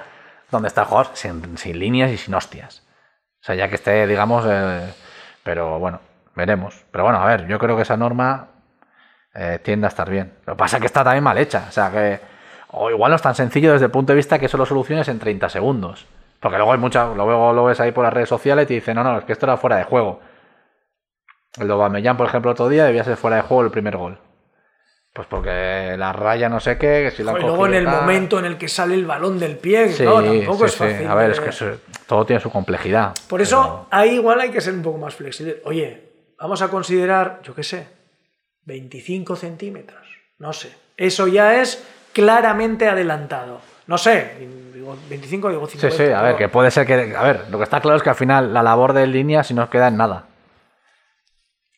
[0.49, 2.83] dónde está el jugador sin, sin líneas y sin hostias.
[3.41, 4.93] O sea, ya que esté, digamos, eh,
[5.43, 5.99] pero bueno,
[6.35, 6.85] veremos.
[6.91, 8.47] Pero bueno, a ver, yo creo que esa norma
[9.33, 10.33] eh, tiende a estar bien.
[10.45, 11.65] Lo que pasa es que está también mal hecha.
[11.67, 12.21] O sea, que
[12.69, 15.07] o igual no es tan sencillo desde el punto de vista que eso lo soluciones
[15.09, 16.05] en 30 segundos.
[16.43, 18.95] Porque luego hay mucha, luego lo ves ahí por las redes sociales y te dicen,
[18.95, 20.19] no, no, es que esto era fuera de juego.
[21.57, 24.19] El Aubameyang, por ejemplo, otro día debía ser fuera de juego el primer gol.
[25.13, 28.01] Pues porque la raya no sé qué, que si la Y luego en el tal.
[28.01, 30.77] momento en el que sale el balón del pie, Sí, no, tampoco sí, es sí.
[30.79, 31.07] fácil.
[31.07, 31.77] A ver, de- es que eso-
[32.07, 33.13] todo tiene su complejidad.
[33.29, 35.61] Por eso ahí igual hay que ser un poco más flexible.
[35.65, 37.87] Oye, vamos a considerar, yo qué sé,
[38.65, 40.01] 25 centímetros.
[40.39, 40.73] No sé.
[40.97, 43.61] Eso ya es claramente adelantado.
[43.87, 44.37] No sé,
[44.73, 45.97] digo 25 digo Sí, 50.
[45.97, 47.15] sí, a ver, que puede ser que.
[47.15, 49.53] A ver, lo que está claro es que al final la labor de línea si
[49.53, 50.25] no queda en nada.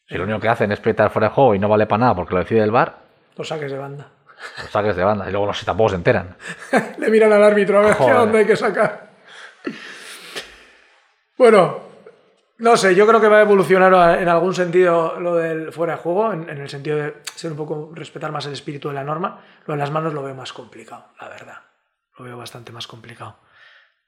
[0.07, 2.15] Si lo único que hacen es pitar fuera de juego y no vale para nada
[2.15, 2.95] porque lo decide el bar,
[3.37, 4.07] Los saques de banda.
[4.61, 5.27] los saques de banda.
[5.27, 6.35] Y luego no sé, tampoco se enteran.
[6.99, 8.15] Le miran al árbitro a ver Joder.
[8.17, 9.09] dónde hay que sacar.
[11.37, 11.79] Bueno,
[12.59, 15.99] no sé, yo creo que va a evolucionar en algún sentido lo del fuera de
[15.99, 19.03] juego, en, en el sentido de ser un poco, respetar más el espíritu de la
[19.03, 19.41] norma.
[19.65, 21.57] Lo de las manos lo veo más complicado, la verdad.
[22.17, 23.37] Lo veo bastante más complicado.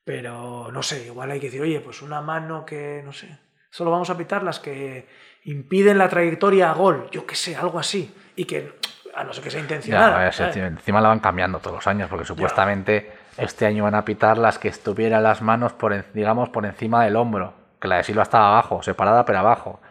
[0.04, 3.38] Pero no sé, igual hay que decir, oye, pues una mano que, no sé,
[3.70, 5.08] solo vamos a pitar las que
[5.44, 8.14] impiden la trayectoria a gol, yo qué sé, algo así.
[8.38, 8.74] Y que,
[9.16, 10.14] a no ser que sea Ya, intencional.
[10.14, 10.56] a ver, si ¿sabes?
[10.58, 14.58] encima la van cambiando todos los años porque supuestamente este año van a pitar las
[14.60, 17.54] que estuvieran las manos, por, digamos, por encima del hombro.
[17.82, 19.82] Que la de Silva estaba abajo, separada pero abajo.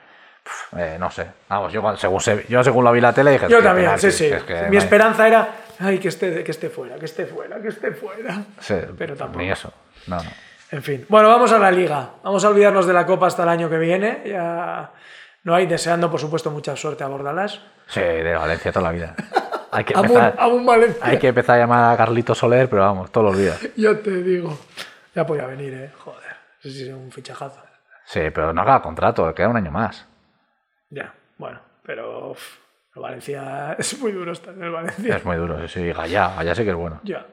[0.76, 1.26] Eh, no sé.
[1.48, 3.44] Vamos, yo, según, se- yo según lo vi la tele dije...
[3.48, 4.10] Yo "Tío, también, penalti".
[4.10, 4.32] sí, sí.
[4.32, 7.68] Es que, Mi esperanza era, ay, que esté, que esté fuera, que esté fuera, que
[7.68, 8.42] esté fuera.
[8.60, 9.42] sí, Pero tampoco.
[9.42, 9.72] Ni eso.
[10.06, 10.30] No, no.
[10.70, 11.06] En fin.
[11.08, 12.10] Bueno, vamos a la liga.
[12.24, 14.22] Vamos a olvidarnos de la Copa hasta el año que viene.
[14.26, 14.90] Ya
[15.44, 17.60] no hay, deseando, por supuesto, mucha suerte a Bordalás.
[17.86, 19.14] Sí, de Valencia toda la vida.
[19.70, 21.06] Hay que empezar, Valencia.
[21.06, 23.56] hay que empezar a llamar a Carlito Soler, pero vamos, todo lo olvida.
[23.76, 24.58] Ya te digo.
[25.14, 25.90] Ya podía venir, ¿eh?
[25.98, 26.36] Joder.
[26.60, 27.62] Sí, sí, un fichajazo.
[28.04, 30.06] Sí, pero no haga contrato, queda un año más.
[30.90, 31.60] Ya, bueno.
[31.84, 32.34] Pero
[33.00, 35.16] Valencia es muy duro estar en el Valencia.
[35.16, 35.92] Es muy duro, sí.
[35.92, 37.00] Gallá, Gallá sí que es bueno.
[37.04, 37.26] Ya.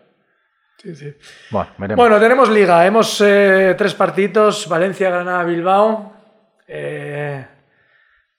[0.78, 1.16] Sí, sí.
[1.52, 1.96] Bueno.
[1.96, 2.86] Bueno, tenemos liga.
[2.86, 4.68] Hemos eh, tres partidos.
[4.68, 6.14] Valencia, Granada, Bilbao.
[6.68, 7.46] Eh,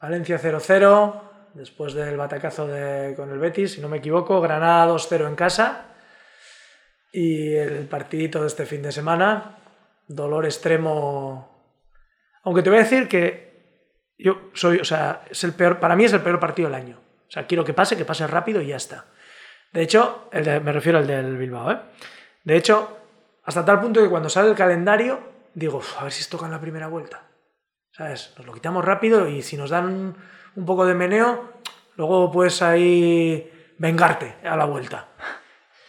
[0.01, 1.21] Valencia 0-0.
[1.55, 4.41] Después del batacazo de- con el Betis, si no me equivoco.
[4.41, 5.87] Granada 2-0 en casa.
[7.13, 9.57] Y el partidito de este fin de semana.
[10.07, 11.51] Dolor extremo.
[12.43, 13.55] Aunque te voy a decir que
[14.19, 17.01] yo soy, o sea, es el peor, para mí es el peor partido del año.
[17.35, 19.07] Sea, quiero que pase, que pase rápido y ya está.
[19.73, 21.79] De hecho, el de- me refiero al del Bilbao, ¿eh?
[22.44, 22.97] De hecho,
[23.44, 25.18] hasta tal punto que cuando sale el calendario,
[25.53, 27.23] digo, "Uf, a ver si esto toca en la primera vuelta.
[27.90, 28.33] ¿Sabes?
[28.38, 30.14] Nos lo quitamos rápido y si nos dan
[30.57, 31.55] un, poco de meneo,
[31.97, 35.09] luego puedes ahí vengarte a la vuelta.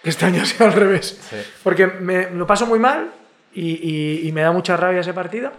[0.01, 1.19] Que este año sea al revés.
[1.63, 3.11] Porque me lo paso muy mal
[3.53, 3.71] y,
[4.23, 5.51] y- y me da mucha rabia ese partido.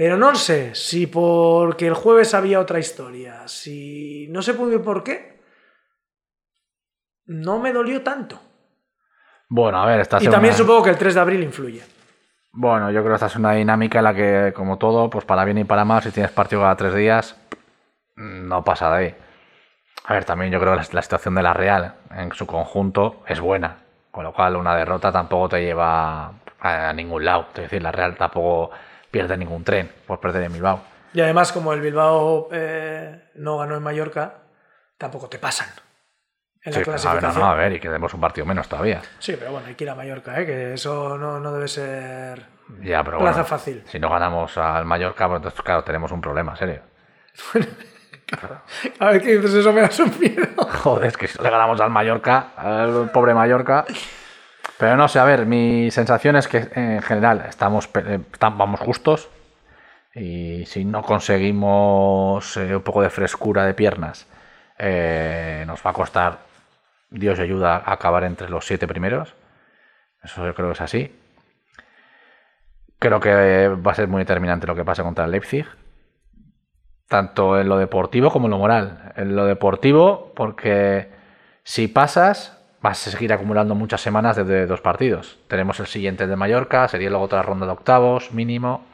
[0.00, 4.82] Pero no sé si porque el jueves había otra historia, si no sé muy bien
[4.82, 5.42] por qué,
[7.26, 8.40] no me dolió tanto.
[9.50, 11.82] Bueno, a ver, esta Y también supongo que el 3 de abril influye.
[12.50, 15.44] Bueno, yo creo que esta es una dinámica en la que, como todo, pues para
[15.44, 17.38] bien y para mal, si tienes partido cada tres días,
[18.16, 19.14] no pasa de ahí.
[20.06, 23.22] A ver, también yo creo que la, la situación de la Real en su conjunto
[23.26, 23.76] es buena,
[24.10, 27.48] con lo cual una derrota tampoco te lleva a ningún lado.
[27.52, 28.70] Es decir, la Real tampoco
[29.10, 30.80] pierde ningún tren por perder en Bilbao.
[31.12, 34.34] Y además, como el Bilbao eh, no ganó en Mallorca,
[34.96, 35.68] tampoco te pasan
[36.62, 37.34] en la Sí, pero, a ver, clasificación.
[37.40, 39.00] no, no, a ver, y que tenemos un partido menos todavía.
[39.18, 40.46] Sí, pero bueno, hay que ir a Mallorca, ¿eh?
[40.46, 42.44] que eso no, no debe ser
[42.82, 43.82] Ya, pero plaza bueno, fácil.
[43.86, 46.82] si no ganamos al Mallorca, pues entonces, claro, tenemos un problema serio.
[49.00, 50.46] A ver qué dices, eso me da un miedo.
[50.84, 53.84] Joder, es que si no le ganamos al Mallorca, al pobre Mallorca.
[54.80, 59.28] Pero no sé, a ver, mi sensación es que en general estamos, eh, vamos justos.
[60.14, 64.26] Y si no conseguimos eh, un poco de frescura de piernas,
[64.78, 66.38] eh, nos va a costar,
[67.10, 69.34] Dios ayuda, acabar entre los siete primeros.
[70.22, 71.14] Eso yo creo que es así.
[72.98, 75.66] Creo que va a ser muy determinante lo que pase contra el Leipzig.
[77.06, 79.12] Tanto en lo deportivo como en lo moral.
[79.16, 81.10] En lo deportivo, porque
[81.64, 85.38] si pasas, vas a seguir acumulando muchas semanas desde dos partidos.
[85.48, 88.84] Tenemos el siguiente de Mallorca, sería luego otra ronda de octavos, mínimo.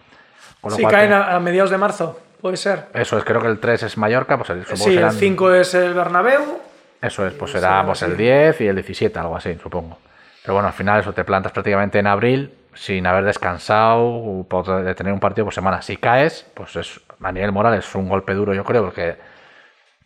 [0.61, 2.87] Con lo Si cual caen a, mediados de marzo, puede ser.
[2.94, 5.75] Eso es, creo que el 3 es Mallorca, pues el, Sí, el serán- 5 es
[5.75, 6.59] el Bernabéu.
[7.01, 9.99] Eso es, pues será pues, el 10 y el 17, algo así, supongo.
[10.42, 15.12] Pero bueno, al final eso te plantas prácticamente en abril sin haber descansado, por- tener
[15.12, 15.83] un partido por semana.
[15.83, 19.16] Si caes, pues es, a nivel moral es un golpe duro, yo creo, porque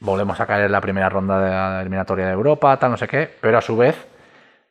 [0.00, 3.06] volvemos a caer en la primera ronda de la eliminatoria de Europa, tal, no sé
[3.06, 4.08] qué, pero a su vez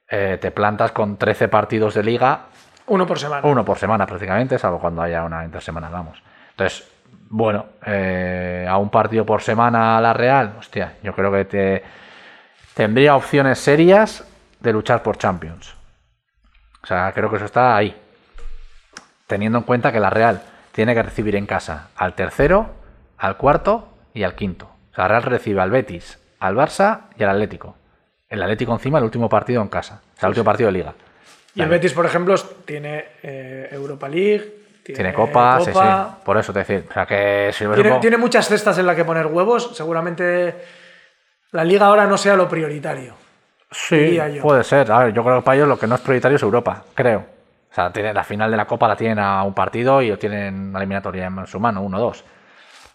[0.10, 2.42] eh, te plantas con 13 partidos de liga
[2.88, 3.48] Uno por semana.
[3.48, 6.22] uno por semana prácticamente, salvo cuando haya una intersemana, vamos.
[6.52, 6.88] Entonces,
[7.30, 11.84] bueno, eh, a un partido por semana a la Real, hostia, yo creo que te,
[12.74, 14.26] tendría opciones serias
[14.60, 15.76] de luchar por Champions.
[16.82, 17.96] O sea, creo que eso está ahí.
[19.28, 22.72] Teniendo en cuenta que la Real tiene que recibir en casa al tercero,
[23.18, 24.79] al cuarto y al quinto.
[25.00, 27.76] O Real recibe al Betis, al Barça y al Atlético.
[28.30, 30.02] El Atlético encima el último partido en casa.
[30.16, 30.94] O sea, el último partido de liga.
[31.56, 32.36] Y el Betis, por ejemplo,
[32.66, 34.54] tiene eh, Europa League.
[34.84, 35.72] Tiene, Tiene copa, sí, sí.
[35.72, 36.20] Copa.
[36.24, 36.86] Por eso te decir.
[36.90, 39.76] O sea que si Tiene, tiene muchas cestas en las que poner huevos.
[39.76, 40.56] Seguramente
[41.52, 43.14] la liga ahora no sea lo prioritario.
[43.72, 44.92] Sí, puede ser.
[44.92, 47.20] A ver, yo creo que para ellos lo que no es prioritario es Europa, creo.
[47.72, 50.70] O sea, tienen la final de la Copa la tienen a un partido y tienen
[50.70, 52.24] una eliminatoria en su mano, uno dos.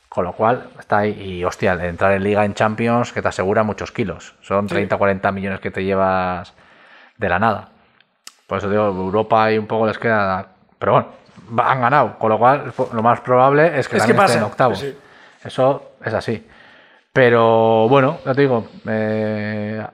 [0.08, 1.20] Con lo cual, está ahí.
[1.20, 4.34] Y hostia, entrar en Liga en Champions que te asegura muchos kilos.
[4.42, 6.54] Son 30 40 millones que te llevas
[7.16, 7.68] de la nada.
[8.46, 10.46] Por eso digo, Europa y un poco les queda.
[10.78, 11.08] Pero bueno,
[11.62, 12.18] han ganado.
[12.18, 14.78] Con lo cual, lo más probable es que Es que en octavos.
[14.78, 14.96] sí.
[15.44, 16.46] Eso es así.
[17.12, 19.86] Pero bueno, ya te digo, eh,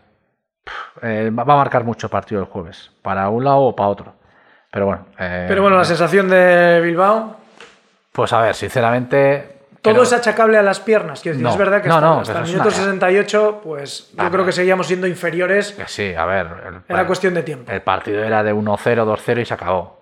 [1.03, 3.89] eh, va va a marcar mucho el partido el jueves, para un lado o para
[3.89, 4.15] otro.
[4.71, 7.37] Pero bueno, eh, Pero bueno, la sensación de Bilbao.
[8.13, 9.60] pues a ver, sinceramente.
[9.83, 11.21] Todo es achacable a las piernas.
[11.21, 14.11] Quiero decir, No, es verdad que no, hasta, no, hasta el minuto una- 68, pues
[14.13, 15.75] yo Ah, creo que seguíamos siendo inferiores.
[15.87, 16.47] sí, a ver.
[16.67, 17.71] el- Era cuestión de tiempo.
[17.73, 19.99] El partido era de 1-0, 2-0 y se acabó.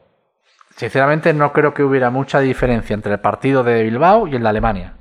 [0.77, 4.49] Sinceramente, no creo que hubiera mucha diferencia entre el partido de Bilbao y el de
[4.49, 4.93] Alemania.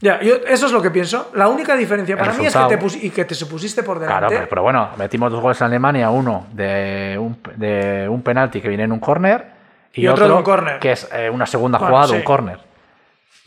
[0.00, 1.30] Ya, yo, eso es lo que pienso.
[1.34, 3.98] La única diferencia El para mí es que te, pus- y que te supusiste por
[3.98, 4.36] Claro, delante.
[4.36, 8.68] pero, pero bueno, metimos dos goles en Alemania, uno de un, de un penalti que
[8.68, 9.46] viene en un córner
[9.94, 10.78] y, Y otro de un córner.
[10.78, 12.16] que es eh, una segunda Bueno, jugada sí.
[12.16, 12.58] un córner.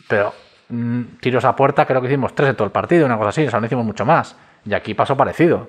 [0.08, 0.32] Pero
[0.68, 3.46] mm, tiros a puerta creo que hicimos tres en todo el partido, una cosa así,
[3.46, 4.36] o sea, no hicimos mucho más.
[4.64, 5.68] Y aquí pasó parecido.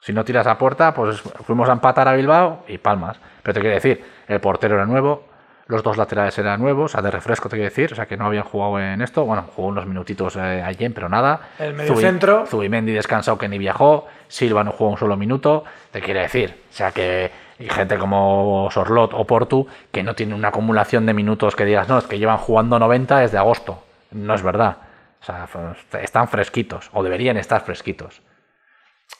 [0.00, 3.20] Si no tiras a puerta, pues fuimos a empatar a Bilbao y palmas.
[3.42, 5.24] Pero te quiero decir, el portero era nuevo,
[5.66, 8.16] los dos laterales eran nuevos, o sea, de refresco te quiero decir, o sea, que
[8.16, 9.24] no habían jugado en esto.
[9.24, 11.50] Bueno, jugó unos minutitos eh, ayer, pero nada.
[11.58, 12.44] El mediocentro.
[12.44, 16.62] Zubi- Zubimendi descansado que ni viajó, Silva no jugó un solo minuto, te quiere decir.
[16.70, 21.12] O sea, que hay gente como Sorlot o Portu que no tienen una acumulación de
[21.12, 23.84] minutos que digas, no, es que llevan jugando 90 desde agosto.
[24.12, 24.76] No es verdad.
[25.20, 25.46] O sea,
[26.00, 28.22] están fresquitos, o deberían estar fresquitos.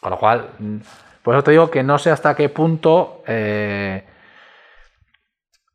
[0.00, 0.76] Con lo cual, mm,
[1.22, 4.04] por eso te digo que no sé hasta qué punto eh,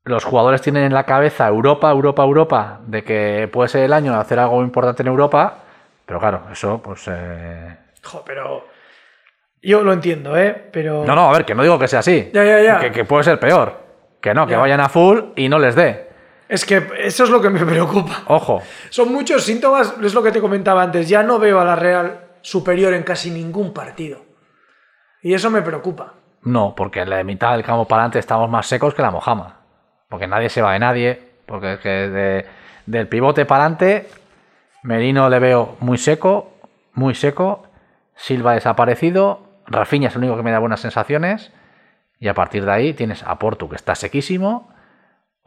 [0.04, 4.13] los jugadores tienen en la cabeza Europa, Europa, Europa, de que puede ser el año
[4.13, 5.60] de hacer algo importante en Europa,
[6.06, 7.04] pero claro, eso pues...
[7.08, 8.67] eh, Jo, pero.
[9.63, 10.69] Yo lo entiendo, ¿eh?
[10.71, 11.04] Pero.
[11.06, 12.30] No, no, a ver, que no digo que sea así.
[12.32, 12.80] Ya, ya, ya.
[12.80, 13.80] Que, que puede ser peor.
[14.21, 14.60] Que no, que Ya.
[14.60, 16.04] vayan a full y no les dé.
[16.47, 18.23] Es que eso es lo que me preocupa.
[18.27, 18.62] Ojo.
[18.89, 21.10] Son muchos síntomas, es lo que te comentaba antes.
[21.10, 24.21] Ya no veo a la Real superior en casi ningún partido.
[25.23, 26.13] Y eso me preocupa.
[26.43, 29.62] No, porque en la mitad del campo para adelante estamos más secos que la mojama.
[30.10, 31.21] Porque nadie se va de nadie.
[31.47, 32.45] Porque es que de-
[32.86, 34.08] del pivote para adelante,
[34.84, 36.53] Merino le veo muy seco,
[36.93, 37.63] muy seco.
[38.15, 39.41] Silva desaparecido.
[39.65, 41.51] Rafinha es el único que me da buenas sensaciones.
[42.19, 44.71] Y a partir de ahí tienes a Portu, que está sequísimo.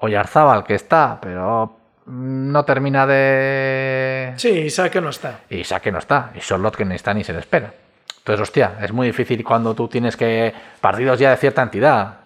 [0.01, 4.33] Oyarzábal, que está, pero no termina de.
[4.37, 5.41] Sí, Isaac que no está.
[5.51, 6.31] Y Saque no está.
[6.35, 7.73] Y Charlotte que ni está ni se le espera.
[8.19, 10.55] Entonces, hostia, es muy difícil cuando tú tienes que.
[10.81, 12.21] Partidos ya de cierta entidad.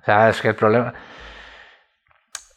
[0.00, 0.92] O sea, es que el problema.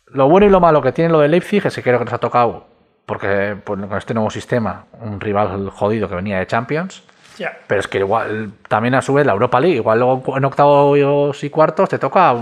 [0.08, 2.13] Lo bueno y lo malo que tiene lo de Leipzig es que creo que nos
[2.13, 2.67] ha tocado,
[3.06, 7.04] porque pues, con este nuevo sistema, un rival jodido que venía de Champions.
[7.38, 7.58] Ya.
[7.67, 11.43] Pero es que igual, también a su vez la Europa League, igual luego en octavos
[11.43, 12.36] y cuartos te toca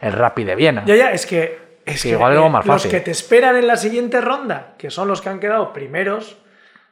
[0.00, 0.84] el Rapid de Viena.
[0.84, 1.61] Ya, ya, es que.
[1.84, 2.90] Es Sí, que, igual es algo eh, más los fácil.
[2.90, 6.36] que te esperan en la siguiente ronda, que son los que han quedado primeros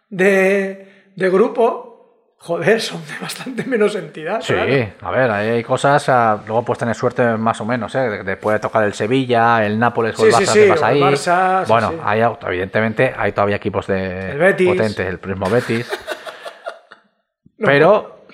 [0.09, 4.41] de, de grupo, joder, son de bastante menos entidad.
[4.41, 4.73] Sí, claro.
[5.03, 8.01] a ver, ahí hay cosas, ah, luego puedes tener suerte más o menos, ¿eh?
[8.01, 10.69] De- de- puede tocar el Sevilla, el Nápoles o el Sí, Barça, sí, te sí,
[10.71, 11.01] vas o el ahí.
[11.01, 14.67] Barça, bueno, hay, evidentemente hay todavía equipos de El Betis.
[14.69, 15.89] potentes, el mismo Betis.
[17.59, 18.25] pero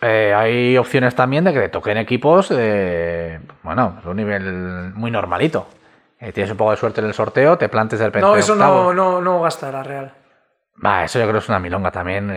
[0.00, 4.42] eh, hay opciones también de que te toquen equipos de, bueno, de un nivel
[4.94, 5.68] muy normalito.
[6.28, 8.54] Y tienes un poco de suerte en el sorteo, te plantes del repente No, eso
[8.54, 10.12] no, no, no gasta la Real.
[10.84, 12.28] Va, eso yo creo que es una milonga también.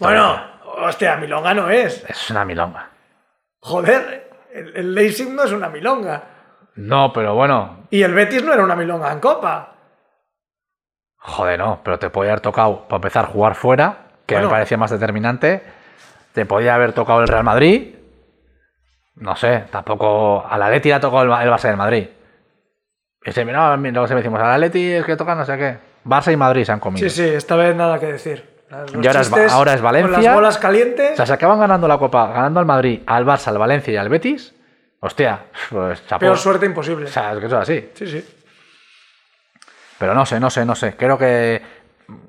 [0.00, 0.40] Bueno,
[0.78, 2.04] hostia, milonga no es.
[2.08, 2.88] Es una milonga.
[3.60, 6.22] Joder, el, el Leipzig no es una milonga.
[6.74, 9.74] No, pero bueno, Y el Betis no era una milonga en Copa.
[11.18, 14.48] joder, no, pero te podía haber tocado, para empezar, jugar fuera, que Bueno.
[14.48, 15.62] me parecía más determinante.
[16.32, 17.94] Te podía haber tocado el Real Madrid.
[19.16, 20.46] No sé, tampoco.
[20.48, 22.08] A la Leti le ha tocado el, el Barça del Madrid.
[23.24, 25.56] Y se, no, luego se me decimos, a la Leti es que toca no sé
[25.56, 25.78] qué.
[26.04, 27.08] Barça y Madrid se han comido.
[27.08, 28.50] Sí, sí, esta vez nada que decir.
[28.68, 30.34] Los Y ahora es ahora es Con las Valencia.
[30.34, 31.12] bolas calientes.
[31.12, 33.96] O sea, se acaban ganando la Copa, ganando al Madrid, al Barça, al Valencia y
[33.96, 34.54] al Betis.
[35.00, 36.20] Hostia, pues chapó.
[36.20, 37.06] peor suerte imposible.
[37.06, 37.90] O sea, es que eso es así.
[37.94, 38.24] Sí, sí.
[39.98, 40.96] Pero no sé, no sé, no sé.
[40.96, 41.60] Creo que,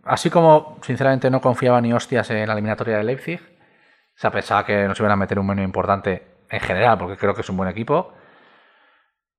[0.05, 4.65] así como sinceramente no confiaba ni hostias en la eliminatoria de Leipzig, o sea, pensaba
[4.65, 7.57] que nos iban a meter un menú importante en general, porque creo que es un
[7.57, 8.13] buen equipo,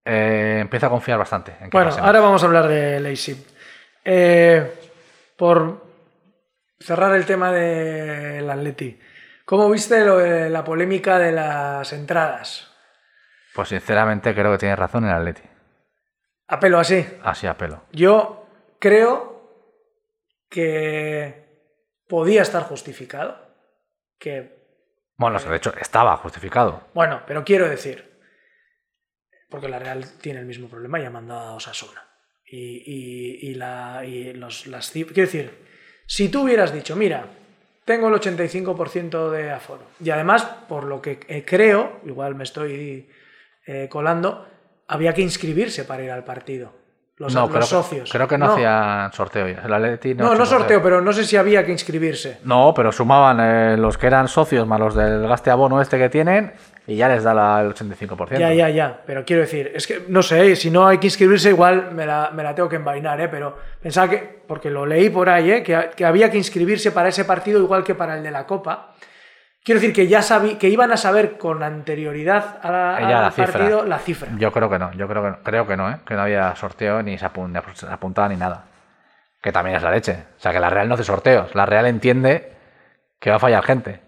[0.05, 1.53] eh, empiezo a confiar bastante.
[1.61, 2.07] En que Bueno, pasemos.
[2.07, 3.37] ahora vamos a hablar de Leipzig.
[4.05, 4.73] Eh,
[5.37, 5.83] por
[6.79, 8.99] cerrar el tema del Atleti,
[9.45, 12.71] ¿cómo viste lo de la polémica de las entradas?
[13.55, 15.43] Pues sinceramente creo que tienes razón el Atleti.
[16.49, 17.07] Apelo así.
[17.23, 17.85] Así a pelo.
[17.93, 18.47] Yo
[18.79, 19.33] creo
[20.51, 21.45] que
[22.09, 23.39] podía estar justificado.
[24.19, 24.59] Que,
[25.17, 26.83] Bueno, de hecho, estaba justificado.
[26.95, 28.14] bueno, pero quiero decir,
[29.55, 32.03] porque la Real tiene el mismo problema y ha mandado a Osasuna.
[32.45, 35.53] Y, y- y la, y los, las Quiero decir,
[36.09, 37.29] si tú hubieras dicho, mira,
[37.85, 43.09] tengo el 85% de aforo, y además, por lo que eh, creo, igual me estoy
[43.65, 44.49] eh, colando,
[44.89, 46.75] había que inscribirse para ir al partido.
[47.17, 48.11] Los, no, los creo, que- socios.
[48.11, 49.63] creo que no, hacían sorteo ya.
[49.65, 52.39] El Atleti No, no, sorteo, pero no sé si había que inscribirse.
[52.43, 56.09] No, pero sumaban eh, los que eran socios más los del gaste abono este que
[56.09, 56.53] tienen
[56.89, 58.37] y ya les da la- el 85%.
[58.41, 59.01] Ya, ya, ya.
[59.07, 62.31] Pero quiero decir, es que no sé, si no hay que inscribirse, igual me la,
[62.35, 63.29] me la tengo que envainar, ¿eh?
[63.29, 65.63] Pero pensaba que, porque lo leí por ahí, ¿eh?
[65.63, 68.91] Que, que había que inscribirse para ese partido igual que para el de la Copa.
[69.65, 73.21] Quiero decir que ya sabí, que iban a saber con anterioridad a la- Eh, ya,
[73.23, 73.53] la cifra.
[73.53, 74.29] partido la cifra.
[74.37, 75.97] Yo creo que no, yo creo que no, creo que no, ¿eh?
[76.07, 78.65] que no había sorteo ni se apun- ni se apuntaba ni nada.
[79.43, 80.13] Que también es la leche.
[80.37, 81.55] O sea, que la Real no hace sorteos.
[81.55, 82.53] La Real entiende
[83.19, 84.01] que va a fallar gente.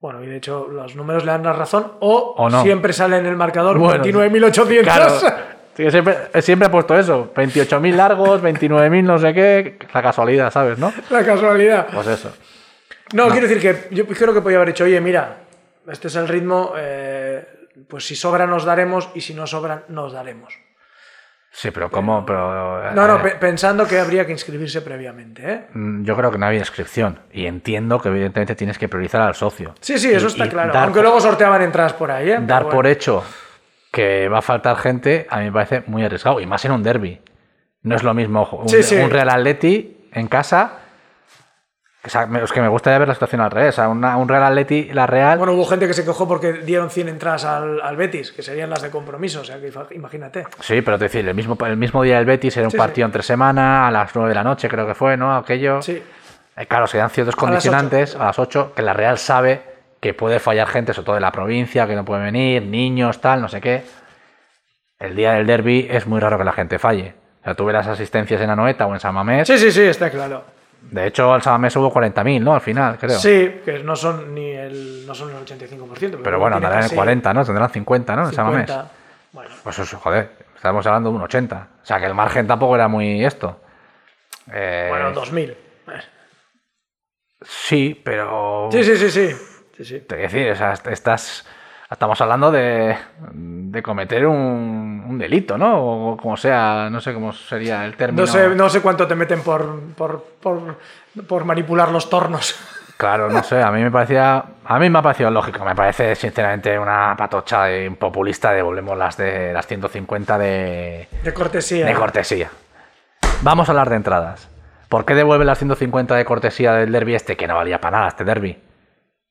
[0.00, 2.62] Bueno, y de hecho los números le dan la razón o, O no.
[2.62, 4.82] siempre sale en el marcador Bueno, 29.800.
[4.84, 5.08] Claro.
[5.76, 7.32] Sí, siempre, siempre he puesto eso.
[7.34, 9.76] 28.000 largos, 29.000 no sé qué.
[9.92, 10.78] La casualidad, ¿sabes?
[10.78, 10.92] ¿No?
[11.10, 11.88] la casualidad.
[11.92, 12.32] Pues eso.
[13.12, 15.36] No, quiero decir que yo creo que podía haber dicho, oye, mira,
[15.90, 17.46] este es el ritmo, eh,
[17.88, 20.54] pues si sobra nos daremos y si no sobran nos daremos.
[21.56, 22.26] Sí, pero ¿cómo?
[22.26, 25.64] Pero, No, no, eh, pe- pensando que habría que inscribirse previamente, ¿eh?
[25.72, 29.36] Mm, Yo creo que no había inscripción y entiendo que evidentemente tienes que priorizar al
[29.36, 29.72] socio.
[29.80, 30.72] Sí, sí, eso Y- está y claro.
[30.76, 32.38] Aunque por- luego sorteaban entradas por ahí, ¿eh?
[32.40, 33.22] Dar por hecho
[33.92, 36.82] que va a faltar gente a mí me parece muy arriesgado y más en un
[36.82, 37.20] derby.
[37.82, 38.96] No es lo mismo un, Sí, sí.
[38.96, 40.78] un Real Atleti en casa.
[42.06, 43.70] O sea, es que me gustaría ver la situación al revés.
[43.70, 45.38] O sea, una- un Real Atleti, la Real.
[45.38, 48.68] Bueno, hubo gente que se quejó porque dieron 100 entradas al, al Betis, que serían
[48.68, 50.44] las de compromiso, o sea, que imagínate.
[50.60, 53.06] Sí, pero te decir, el mismo, el mismo día del Betis era un Sí, partido
[53.06, 55.34] entre semana, a las 9 de la noche creo que fue, ¿no?
[55.34, 55.80] Aquello.
[55.80, 56.02] Sí.
[56.56, 59.62] Eh, claro, se dan ciertos A las condicionantes a las 8 que la Real sabe
[60.00, 63.40] que puede fallar gente, sobre todo de la provincia, que no puede venir, niños, tal,
[63.40, 63.82] no sé qué.
[64.98, 67.14] El día del derby es muy raro que la gente falle.
[67.40, 69.46] O sea, tú ves las asistencias en Anoeta o en San Mamés.
[69.48, 70.44] Sí, sí, sí, está claro.
[70.90, 72.54] De hecho, al San Mamés hubo 40.000, ¿no?
[72.54, 73.18] Al final, creo.
[73.18, 76.20] Sí, que no son ni el, no son el 85%.
[76.22, 77.44] Pero bueno, tiene andarán en casi 40, ¿no?
[77.44, 78.28] Tendrán 50, ¿no?
[78.28, 78.66] En San Mamés.
[78.70, 78.90] 50.
[79.32, 81.68] Bueno, Pues eso, joder, estamos hablando de un 80.
[81.82, 83.60] O sea, que el margen tampoco era muy esto.
[84.52, 85.56] Eh, bueno, 2000.
[87.42, 88.68] Sí, pero...
[88.72, 89.30] Sí, sí, sí, sí.
[89.76, 90.00] sí, sí.
[90.00, 91.46] Te quiero decir, o sea, est- estás,
[91.94, 92.96] estamos hablando de,
[93.32, 96.10] de cometer un, un delito, ¿no?
[96.12, 98.22] O como sea, no sé cómo sería el término.
[98.22, 100.78] No sé, no sé cuánto te meten por, por, por,
[101.26, 102.54] por manipular los tornos.
[102.96, 106.14] Claro, no sé, a mí me parecía, a mí me ha parecido lógico, me parece
[106.14, 111.86] sinceramente una patocha de un populista, devolvemos las de las 150 de, De cortesía.
[111.86, 112.50] de cortesía.
[113.42, 114.48] Vamos a hablar de entradas.
[114.88, 117.36] ¿Por qué devuelven las 150 de cortesía del derby este?
[117.36, 118.62] Que no valía para nada este derby.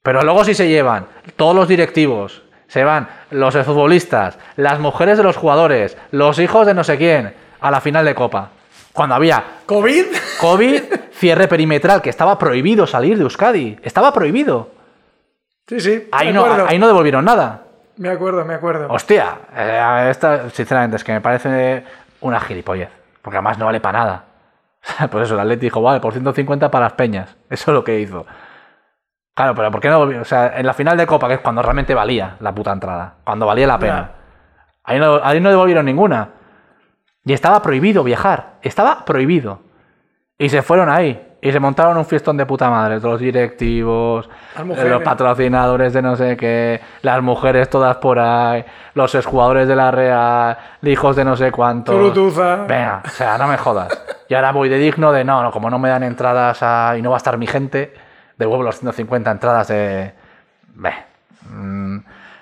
[0.02, 1.06] Pero luego sí se llevan
[1.38, 2.43] todos los directivos,
[2.74, 7.36] se van los futbolistas, las mujeres de los jugadores, los hijos de no sé quién,
[7.62, 8.50] a la final de Copa.
[8.94, 10.06] Cuando había ¿COVID?
[10.42, 13.78] COVID, cierre perimetral, que estaba prohibido salir de Euskadi.
[13.84, 14.72] Estaba prohibido.
[15.68, 16.08] Sí, sí.
[16.12, 16.66] Ahí me no, acuerdo.
[16.68, 17.62] ahí no devolvieron nada.
[17.98, 18.88] Me acuerdo, me acuerdo.
[18.90, 21.84] Hostia, eh, esta, sinceramente, es que me parece
[22.22, 22.90] una gilipollez.
[23.22, 24.24] Porque además no vale para nada.
[25.12, 27.36] Pues eso, el Atleti dijo, vale, por 150 para las peñas.
[27.52, 28.26] Eso es lo que hizo.
[29.36, 30.22] Claro, pero ¿por qué no volvió?
[30.22, 33.16] O sea, en la final de Copa, que es cuando realmente valía la puta entrada.
[33.24, 34.12] Cuando valía la pena.
[34.84, 36.30] Ahí no, ahí no devolvieron ninguna.
[37.26, 38.56] Y estaba prohibido viajar.
[38.62, 39.62] Estaba prohibido.
[40.38, 41.30] Y se fueron ahí.
[41.42, 43.00] Y se montaron un fiestón de puta madre.
[43.00, 44.30] Todos los directivos,
[44.94, 48.64] los patrocinadores de no sé qué, las mujeres todas por ahí,
[48.94, 51.52] los exjugadores de la Real, hijos de no sé.
[51.52, 52.56] Zurutuza.
[52.68, 53.90] Venga, o sea, no me jodas.
[54.30, 57.02] Y ahora voy de digno de no, no, como no me dan entradas a- y
[57.02, 57.94] no va a estar mi gente,
[58.38, 60.14] devuelvo los 150 entradas de.
[60.76, 60.94] Beh,
[61.50, 61.98] mm,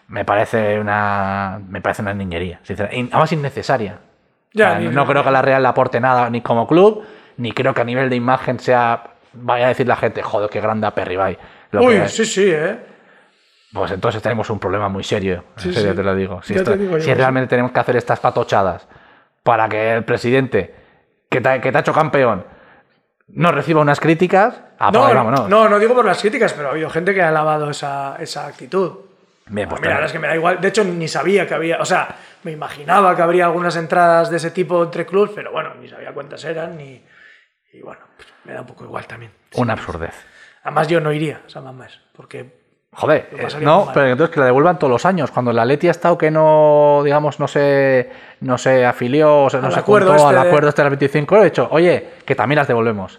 [0.07, 1.59] me parece una.
[1.67, 3.09] Me parece una niñería, sinceramente.
[3.13, 3.99] Además innecesaria.
[4.53, 7.03] Ya, O sea, ni- no creo que la Real le aporte nada ni como club,
[7.37, 9.03] ni creo que a nivel de imagen sea.
[9.33, 11.37] Vaya a decir la gente, joder, qué grande a Perribay.
[11.71, 12.77] Lo Uy, que- sí, sí, ¿eh?
[13.71, 15.45] Pues entonces tenemos un problema muy serio.
[15.55, 15.95] En Sí, serio sí.
[15.97, 16.41] te lo digo.
[16.43, 18.85] Si, esto- digo realmente tenemos que hacer estas patochadas
[19.43, 20.75] para que el presidente
[21.29, 22.43] que te, ha- que te ha hecho campeón
[23.29, 25.49] no reciba unas críticas, No, vámonos.
[25.49, 28.47] no, no digo por las críticas, pero ha habido gente que ha alabado esa, esa
[28.47, 28.93] actitud.
[29.47, 30.61] Bien, pues Mira, tenemos- es que me da igual.
[30.61, 31.77] De hecho, ni sabía que había.
[31.81, 35.73] O sea, me imaginaba que habría algunas entradas de ese tipo entre clubs, pero bueno,
[35.81, 36.77] ni sabía cuántas eran.
[36.77, 37.03] Ni,
[37.73, 39.31] y bueno, pues me da un poco igual también.
[39.55, 40.13] Una absurdez.
[40.63, 42.61] Además, yo no iría a San Mamés, porque.
[42.93, 45.31] Joder, eh, no, pero entonces que la devuelvan todos los años.
[45.31, 48.09] Cuando la Leti ha estado que no, digamos, no se,
[48.41, 50.83] no se afilió, o sea, no se acuerdo juntó este al de- acuerdo este de
[50.85, 53.17] las 25, he dicho, oye, que también las devolvemos.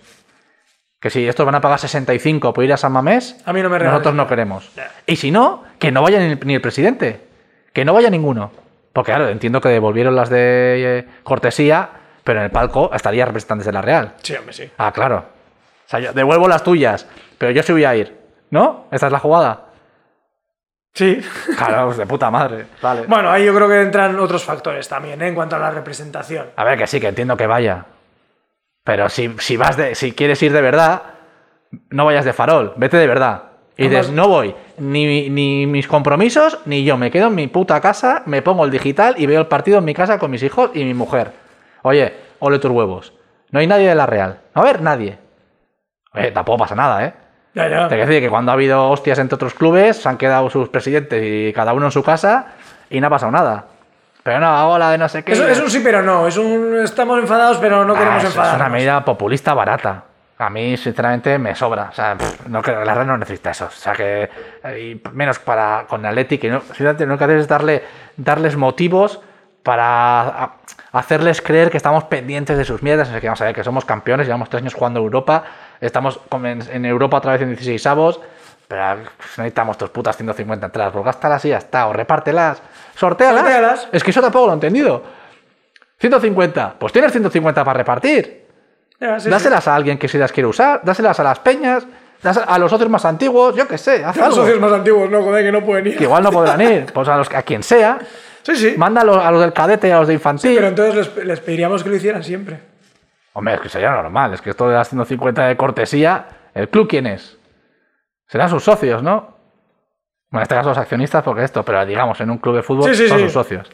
[1.03, 3.68] Que si estos van a pagar 65 por ir a San Mamés, A mí no
[3.68, 4.70] me nosotros no queremos.
[5.05, 7.26] Y si no, que no vaya ni, ni el presidente.
[7.72, 8.53] Que no vaya ninguno.
[8.92, 11.90] Porque claro, entiendo que devolvieron las de eh, cortesía,
[12.22, 14.14] pero en el palco estaría representantes de la Real.
[14.22, 14.70] Sí, hombre, sí.
[14.78, 15.24] Ah, claro.
[15.86, 18.16] O sea, yo devuelvo las tuyas, pero yo sí voy a ir.
[18.50, 18.86] ¿No?
[18.92, 19.64] ¿Esta es la jugada?
[20.94, 21.20] Sí.
[21.57, 22.66] Claro, pues de puta madre.
[22.80, 23.07] Vale.
[23.09, 25.26] Bueno, ahí yo creo que entran otros factores también, ¿eh?
[25.26, 26.50] en cuanto a la representación.
[26.55, 27.86] A ver, que sí, que entiendo que vaya.
[28.85, 31.03] Pero si, si vas de, si quieres ir de verdad,
[31.91, 33.45] no vayas de farol, vete de verdad.
[33.76, 36.99] Y dices, no voy, ni, ni mis compromisos, ni yo.
[36.99, 39.85] Me quedo en mi puta casa, me pongo el digital y veo el partido en
[39.85, 41.33] mi casa con mis hijos y mi mujer.
[41.83, 43.14] Oye, ole tus huevos.
[43.51, 44.41] No hay nadie de la Real.
[44.55, 45.18] A ver, nadie.
[46.12, 47.14] Oye, tampoco pasa nada, ¿eh?
[47.55, 47.89] Ya, ya.
[47.89, 50.68] Te quiero decir que cuando ha habido hostias entre otros clubes, se han quedado sus
[50.68, 52.53] presidentes y cada uno en su casa
[52.91, 53.66] y no ha pasado nada.
[54.23, 55.33] Pero no, hola de no sé qué.
[55.33, 56.27] Es, es un sí, pero no.
[56.29, 58.61] Es un estamos enfadados, pero no Ah, queremos es- Es enfadarnos.
[58.61, 60.05] una medida populista barata.
[60.39, 61.89] A mí, sinceramente, me sobra.
[61.91, 63.66] O sea, pff, no, la red no necesita eso.
[63.66, 64.29] O sea, que.
[64.64, 67.83] eh, y menos para con Atleti, que no, simplemente lo que haces es darle,
[68.16, 69.20] darles motivos
[69.62, 70.53] para
[70.93, 73.09] hacerles creer que estamos pendientes de sus mierdas.
[73.09, 75.45] Que vamos a ver que somos campeones, llevamos tres años jugando Europa.
[75.81, 78.20] Estamos en, en Europa otra vez en 16 avos.
[78.73, 79.03] Pero no
[79.37, 80.93] necesitamos tus putas 150 entradas.
[80.95, 81.87] Pues gástalas y ya está.
[81.89, 82.62] O repártelas.
[82.97, 83.41] Sortéalas.
[83.43, 83.89] Sortéalas.
[83.93, 85.03] Es que eso tampoco lo he entendido.
[85.99, 86.77] 150.
[86.79, 88.47] Pues tienes 150 para repartir.
[88.99, 89.31] Ya, sí, sí.
[89.31, 91.85] dáselas a alguien que se las quiere usar, dáselas a las peñas,
[92.23, 94.37] dáselas a los socios más antiguos, yo qué sé, haz Los algo.
[94.37, 95.99] socios más antiguos, no, joder, que no pueden ir.
[95.99, 97.99] Que igual no podrán ir, pues a, los, a quien sea,
[98.43, 98.75] Sí, sí.
[98.77, 100.55] mándalo a los del cadete y a los de infantil.
[100.55, 102.61] Pero entonces les, les pediríamos que lo hicieran siempre.
[103.35, 106.87] Hombre, es que sería normal, es que esto de las 150 de cortesía, ¿el club
[106.89, 107.37] quién es?
[108.33, 109.37] Serán sus socios, ¿no?
[110.30, 112.89] Bueno, en este caso los accionistas, porque esto, pero digamos, en un club de fútbol
[112.89, 113.24] Sí, sí, son sí.
[113.24, 113.70] sus socios.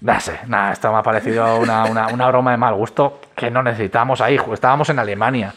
[0.00, 3.50] No sé, nada, esto me ha parecido una, una, una broma de mal gusto que
[3.50, 4.38] no necesitamos ahí.
[4.52, 5.54] Estábamos en Alemania.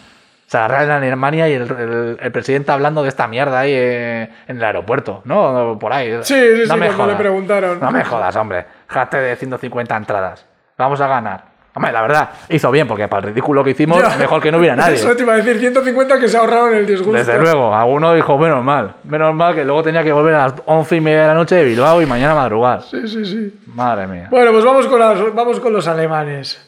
[0.48, 4.30] O sea, en Alemania y el, el- el presidente hablando de esta mierda ahí eh,
[4.48, 5.78] en el aeropuerto, ¿no?
[5.78, 6.14] Por ahí.
[6.24, 7.18] Sí, sí, sí, no me cuando le jodas.
[7.18, 7.80] preguntaron.
[7.82, 8.66] No me jodas, hombre.
[8.88, 10.46] Jate de 150 entradas.
[10.78, 11.55] Vamos a ganar.
[11.76, 14.16] Hombre, la verdad, hizo bien, porque para el ridículo que hicimos, Ya.
[14.18, 14.96] mejor que no hubiera nadie.
[14.96, 17.12] Eso te iba a decir, 150 que se ahorraron el disgusto.
[17.18, 20.54] Desde luego, alguno dijo, menos mal, menos mal que luego tenía que volver a las
[20.66, 22.82] 11 y media de la noche de Bilbao y mañana madrugar.
[22.84, 23.60] Sí, sí, sí.
[23.68, 24.28] Madre mía.
[24.32, 26.62] Bueno, pues vamos con, las- vamos con los alemanes.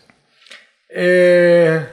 [0.90, 1.86] Eh,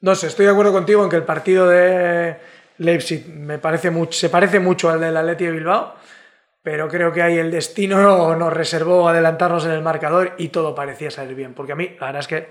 [0.00, 2.36] no sé, estoy de acuerdo contigo en que el partido de
[2.78, 5.94] Leipzig me parece mucho, se parece mucho al del Atleti de Bilbao,
[6.66, 11.12] pero creo que ahí el destino nos reservó adelantarnos en el marcador y todo parecía
[11.12, 11.54] salir bien.
[11.54, 12.50] Porque a mí, la verdad es que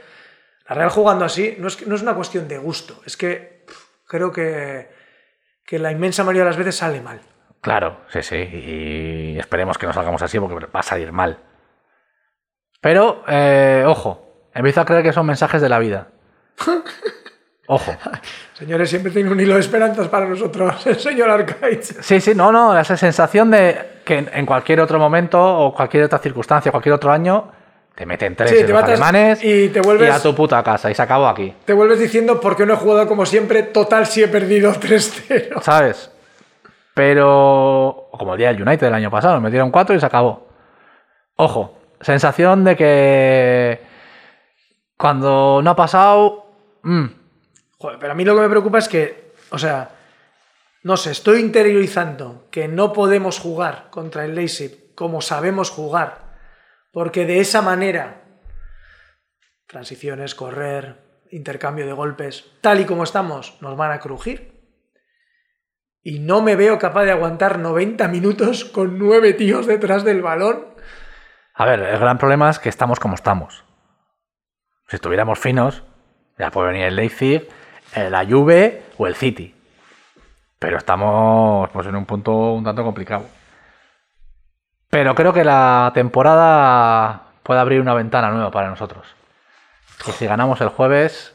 [0.70, 4.06] la Real jugando así no es, no es una cuestión de gusto, es que pff,
[4.08, 4.90] creo que,
[5.66, 7.20] que la inmensa mayoría de las veces sale mal.
[7.60, 8.38] Claro, sí, sí.
[8.38, 11.38] Y esperemos que no salgamos así porque va a salir mal.
[12.80, 16.08] Pero, eh, ojo, empiezo a creer que son mensajes de la vida.
[17.68, 17.96] Ojo.
[18.54, 21.98] Señores, siempre tiene un hilo de esperanzas para nosotros, el señor Arcaiz.
[22.02, 26.20] Sí, sí, no, no, esa sensación de que en, cualquier otro momento o cualquier otra
[26.20, 27.52] circunstancia, cualquier otro año,
[27.96, 30.92] te meten tres Sí, en te los alemanes y te vuelves- a tu puta casa
[30.92, 31.54] y se acabó aquí.
[31.66, 35.62] Te vuelves diciendo por qué no he jugado como siempre, total si he perdido 3-0.
[35.62, 36.12] ¿Sabes?
[36.94, 40.48] Pero, como el día del United del año pasado, nos metieron cuatro y se acabó.
[41.36, 43.82] Ojo, sensación de que
[44.98, 46.46] cuando no ha pasado,
[46.84, 47.06] mm,
[48.00, 49.90] Pero a mí lo que me preocupa es que, o sea,
[50.84, 56.38] no sé, estoy interiorizando que no podemos jugar contra el Leipzig como sabemos jugar,
[56.92, 58.22] porque de esa manera
[59.68, 64.56] transiciones, correr, intercambio de golpes, tal y como estamos, nos van a crujir.
[66.02, 70.68] Y no me veo capaz de aguantar 90 minutos con nueve tíos detrás del balón.
[71.56, 73.66] A ver, el gran problema es que estamos como estamos.
[74.88, 75.84] Si estuviéramos finos,
[76.38, 77.48] ya puede venir el Leipzig,
[77.96, 79.54] la Juve o el City.
[80.60, 83.26] Pero estamos pues, en un punto un tanto complicado.
[84.90, 89.06] Pero creo que la temporada puede abrir una ventana nueva para nosotros.
[90.08, 91.34] Y si ganamos el jueves,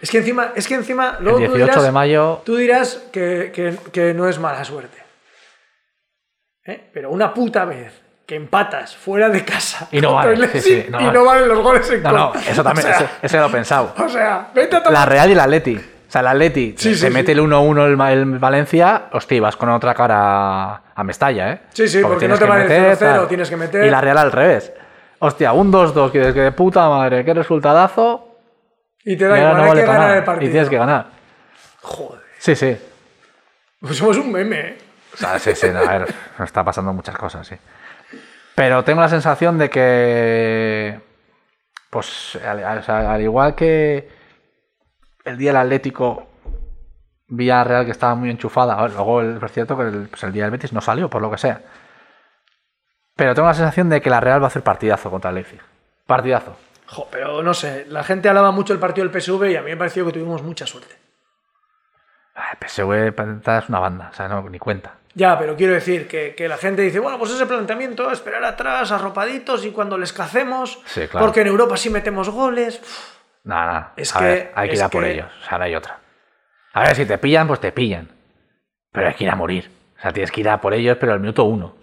[0.00, 3.02] Es que encima, es que encima luego el tú 18 dirás, de mayo, tú dirás
[3.12, 4.98] que, que- que no es mala suerte.
[6.64, 6.90] ¿Eh?
[6.92, 10.86] Pero una puta vez que empatas fuera de casa Y no contra vale, el sí,
[10.90, 11.18] no y vale.
[11.18, 13.48] no valen los goles en No, no, eso también, O sea, eso, eso ya lo
[13.48, 13.94] he pensado.
[13.96, 15.80] o sea, vete a tomar- La Real y el Atleti.
[16.08, 17.38] O sea, el Atleti Sí, se sí, mete sí.
[17.38, 21.60] el 1-1 el, Valencia, hostia, vas con otra cara a Mestalla, ¿eh?
[21.74, 23.28] Sí, sí, porque tienes no te que vale el meter, 0-0, tal.
[23.28, 23.84] tienes que meter.
[23.84, 24.72] Y la Real al revés.
[25.18, 28.36] Hostia, un 2-2, que que de puta madre, qué resultadazo.
[29.04, 30.48] y te y da ahora igual, no hay vale que ganar el partido.
[30.48, 31.06] Y tienes que ganar.
[31.82, 32.76] Joder, Sí, sí.
[33.80, 34.60] pues somos un meme.
[34.60, 34.78] ¿eh?
[35.12, 37.56] O sea, sí, sí, a ver, nos está pasando muchas cosas, sí.
[38.54, 41.00] Pero tengo la sensación de que,
[41.90, 44.08] pues, al, al- al igual que
[45.28, 46.26] el día del Atlético,
[47.28, 50.44] Vía Real que estaba muy enchufada, luego el- es cierto que el, pues, el día
[50.44, 51.60] del Betis no salió, por lo que sea.
[53.16, 55.60] Pero tengo la sensación de que la Real va a hacer partidazo contra el Leipzig.
[56.06, 56.56] Partidazo.
[56.86, 59.70] Jo, pero no sé, la gente alaba mucho el partido del PSV y a mí
[59.72, 60.94] me pareció que tuvimos mucha suerte.
[62.34, 63.12] Ah, El PSV
[63.58, 64.94] es una banda, o sea, no, ni cuenta.
[65.14, 68.92] Ya, pero quiero decir que, que la gente dice, bueno, pues ese planteamiento, esperar atrás,
[68.92, 71.26] arropaditos y cuando les cacemos, Sí, claro.
[71.26, 72.80] porque en Europa sí metemos goles.
[73.48, 73.92] Nada, nada.
[73.96, 75.32] Es a que- ver, hay que ir a por que- ellos.
[75.42, 75.98] O sea, no hay otra.
[76.74, 78.10] A ver, si te pillan, pues te pillan.
[78.92, 79.70] Pero hay que ir a morir.
[79.98, 81.74] O sea, tienes que ir a por ellos, pero al minuto uno.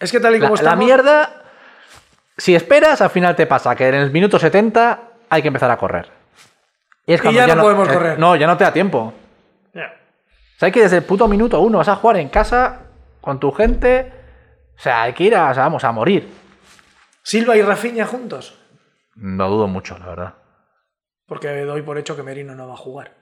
[0.00, 0.84] Es que tal y La, como la estamos...
[0.84, 1.42] mierda,
[2.36, 5.00] si esperas, al final te pasa que en el minuto 70
[5.30, 6.08] hay que empezar a correr.
[7.06, 8.18] Y, es Y ya no podemos eh, correr.
[8.18, 9.14] No, ya no te da tiempo.
[9.74, 12.80] O sea, hay que desde el puto minuto uno vas a jugar en casa
[13.20, 14.12] con tu gente.
[14.76, 16.28] O sea, hay que ir a, o sea, vamos, a morir.
[17.22, 18.58] Silva y Rafinha juntos.
[19.14, 20.34] No dudo mucho, la verdad.
[21.28, 23.12] Porque doy por hecho que Merino no va a jugar.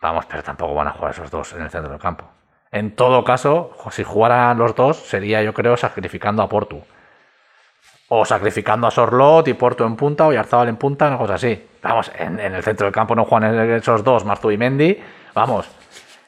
[0.00, 2.24] Vamos, pero tampoco van a jugar esos dos en el centro del campo.
[2.72, 6.82] En todo caso, si jugaran los dos, sería yo creo sacrificando a Portu.
[8.08, 11.68] O sacrificando a Sorlot y Porto en punta o Yarzábal en punta, una cosa así.
[11.82, 14.98] Vamos, en, en el centro del campo no juegan esos dos, Marzu y Mendy.
[15.34, 15.68] Vamos.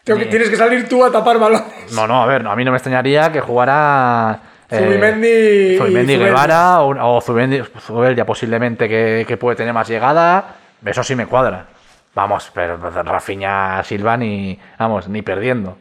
[0.05, 1.93] Tienes que salir tú a tapar balones.
[1.95, 4.52] No, no, a ver, a mí no me extrañaría que jugara.
[4.73, 5.29] Eh, Zubimendi
[5.75, 6.17] y Zubimendi.
[6.17, 10.57] Guevara o, o Zubimendi, Zubeldia posiblemente que, que puede tener más llegada.
[10.85, 11.67] Eso sí me cuadra.
[12.15, 14.59] Vamos, pero Rafiña Silva ni.
[14.79, 15.79] Vamos, ni perdiendo.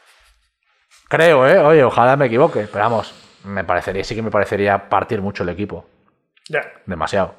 [1.08, 1.58] Creo, ¿eh?
[1.58, 2.68] Oye, ojalá me equivoque.
[2.72, 5.86] Pero vamos, me parecería, sí que me parecería partir mucho el equipo.
[6.48, 6.62] Ya.
[6.86, 7.34] Demasiado.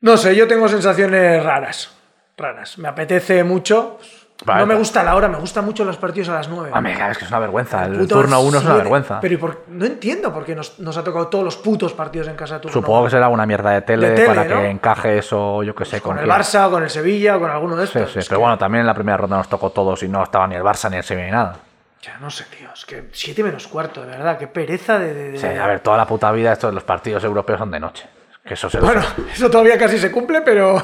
[0.00, 1.96] No sé, yo tengo sensaciones raras.
[2.36, 2.76] Raras.
[2.78, 3.98] Me apetece mucho.
[4.44, 6.70] Vale, no me gusta la hora, me gustan mucho los partidos a las 9.
[6.74, 7.84] Hombre, claro, es que es una vergüenza.
[7.84, 9.20] El turno uno es una vergüenza.
[9.20, 12.26] Pero ¿y por- no entiendo por qué nos, nos ha tocado todos los putos partidos
[12.28, 12.72] en casa turno.
[12.72, 14.60] Supongo que será una mierda de tele, De tele, para ¿no?
[14.60, 16.36] que encaje eso, yo que sé, Con el quién.
[16.36, 18.10] Barça o con el Sevilla o con alguno de estos.
[18.12, 20.22] sí, Es pero que- bueno, también en la primera ronda nos tocó todos y no
[20.22, 21.56] estaba ni el Barça ni el Sevilla ni nada.
[22.02, 22.68] Ya, no sé, tío.
[22.74, 24.36] Es que 7 menos cuarto, de verdad.
[24.36, 25.14] Qué pereza de.
[25.14, 27.78] de- de- Sí, a ver, toda la puta vida estos los partidos europeos son de
[27.78, 28.08] noche.
[28.44, 30.82] Que eso se Bueno, eso todavía casi se cumple, pero.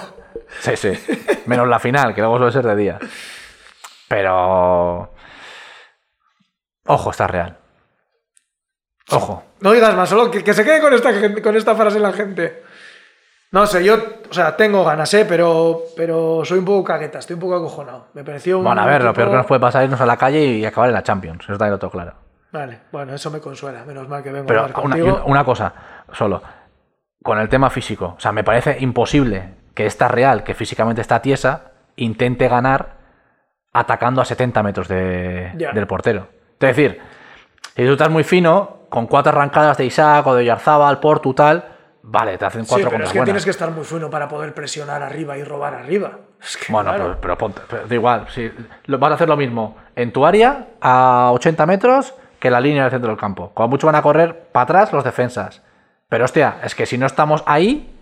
[0.61, 0.93] Sí, sí.
[1.47, 2.99] Menos la final, que luego suele ser de día.
[4.09, 5.13] Pero.
[6.87, 7.59] Ojo, está real.
[9.11, 9.43] Ojo.
[9.61, 11.11] No digas más, solo que, que se quede con esta,
[11.43, 12.63] con esta frase la gente.
[13.51, 13.97] No sé, yo,
[14.31, 15.25] o sea, tengo ganas, ¿eh?
[15.27, 18.09] Pero, pero soy un poco cagueta, estoy un poco acojonado.
[18.13, 18.65] Me pareció un.
[18.65, 20.65] Bueno, a ver, lo peor que nos puede pasar es irnos a la calle y
[20.67, 21.45] acabar en la Champions.
[21.45, 22.15] Eso lo tengo claro.
[22.53, 23.85] Vale, bueno, eso me consuela.
[23.85, 25.23] Menos mal que vengo a Pero hablar una, contigo.
[25.27, 25.75] una cosa,
[26.13, 26.43] solo.
[27.23, 28.15] Con el tema físico.
[28.17, 32.98] O sea, me parece imposible que esta Real, que físicamente está tiesa, intente ganar
[33.81, 36.29] atacando a 70 metros de- del portero.
[36.61, 37.01] Es decir,
[37.77, 41.65] si tú estás muy fino, con cuatro arrancadas de Isaac o de Yarzábal, Portu, tal,
[42.03, 43.27] vale, te hacen Sí, cuatro pero contra es que buenas.
[43.27, 46.13] tienes que estar muy fino para poder presionar arriba y robar arriba.
[46.41, 47.05] Es que, Bueno, claro.
[47.05, 48.51] pero, pero ponte, pero da igual, si
[48.87, 52.83] lo- vas a hacer lo mismo en tu área a 80 metros que la línea
[52.85, 53.51] del centro del campo.
[53.55, 55.63] Como mucho van a correr para atrás los defensas.
[56.09, 57.95] Pero hostia, es que si no estamos ahí,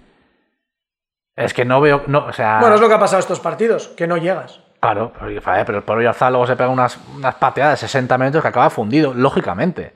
[1.35, 3.89] es que no veo, no, o sea, Bueno, es lo que ha pasado estos partidos,
[3.89, 4.61] que no llegas.
[4.81, 8.49] Claro, pero, pero el Yarzal luego se pega unas, unas pateadas de 60 metros que
[8.49, 9.93] acaba fundido, lógicamente.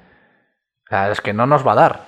[0.87, 2.01] O sea, es que no nos va a dar.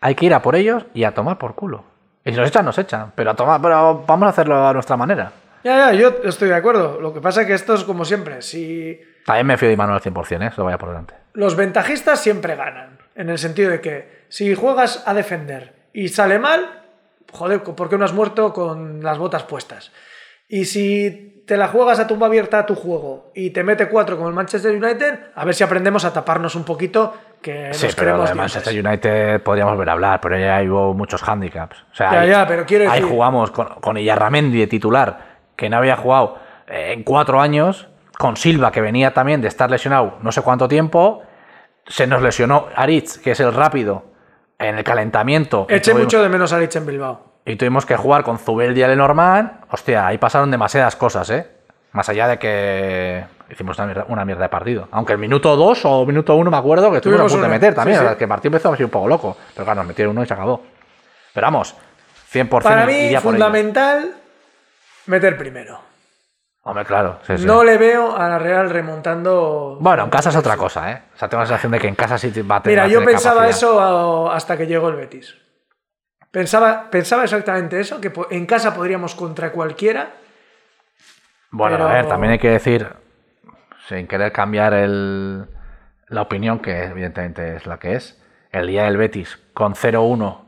[0.00, 1.84] Hay que ir a por ellos y a tomar por culo.
[2.24, 3.12] Y si nos echan, nos echan.
[3.14, 5.32] Pero a tomar, pero vamos a hacerlo a nuestra manera.
[5.64, 7.00] Ya, ya, yo estoy de acuerdo.
[7.00, 8.42] Lo que pasa es que esto es como siempre.
[8.42, 10.48] Si También me fío de Imanol al 100%, ¿eh?
[10.48, 11.14] Eso vaya por delante.
[11.34, 12.98] los ventajistas siempre ganan.
[13.14, 16.84] En el sentido de que si juegas a defender y sale mal,
[17.32, 19.90] joder, ¿por qué no has muerto con las botas puestas?
[20.48, 24.16] Y si te la juegas a tumba abierta a tu juego y te mete cuatro
[24.16, 27.94] como el Manchester United, a ver si aprendemos a taparnos un poquito que Sí, nos
[27.94, 28.34] pero de.
[28.34, 31.76] Manchester United podríamos ver hablar, pero ya hubo muchos handicaps.
[31.92, 35.18] O sea, Ya, ahí, ya, pero quiero ahí decir- jugamos con, con Illarramendi de titular,
[35.54, 36.36] que no había jugado
[36.66, 37.88] eh, en cuatro años,
[38.18, 41.22] con Silva, que venía también de estar lesionado no sé cuánto tiempo,
[41.86, 44.06] se nos lesionó Aritz, que es el rápido,
[44.58, 45.66] en el calentamiento.
[45.68, 47.35] Eché mucho de menos a Lich en Bilbao.
[47.46, 49.60] Y tuvimos que jugar con Zubeldi y Lenormand.
[49.70, 51.46] Hostia, ahí pasaron demasiadas cosas, ¿eh?
[51.92, 54.88] Más allá de que hicimos una mierda, una mierda de partido.
[54.90, 57.54] Aunque el minuto 2 o minuto 1 me acuerdo que estuvimos a Tuvimos punto de
[57.54, 57.96] meter también.
[57.96, 58.04] sí, sí.
[58.04, 59.36] o sea, que partido empezó así un poco loco.
[59.54, 60.62] Pero claro, nos metieron uno y se acabó.
[61.32, 61.74] Pero vamos,
[62.32, 64.12] 100% Para mí, fundamental
[65.06, 65.78] meter primero.
[66.64, 67.20] Hombre, claro.
[67.24, 67.46] sí, sí.
[67.46, 69.78] No le veo a la Real remontando.
[69.80, 71.02] Bueno, en casa es otra cosa, ¿eh?
[71.14, 72.88] O sea, tengo la sensación de que en casa sí va a tener Mira, a
[72.88, 73.56] yo pensaba capacidad.
[73.56, 75.32] eso a- hasta que llegó el Betis.
[76.36, 80.10] Pensaba, pensaba exactamente eso, que en casa podríamos contra cualquiera.
[81.50, 82.86] Bueno, Pero- a ver, también hay que decir,
[83.88, 85.46] sin querer cambiar el,
[86.08, 88.22] la opinión, que evidentemente es la que es,
[88.52, 90.42] el día del Betis con 0-1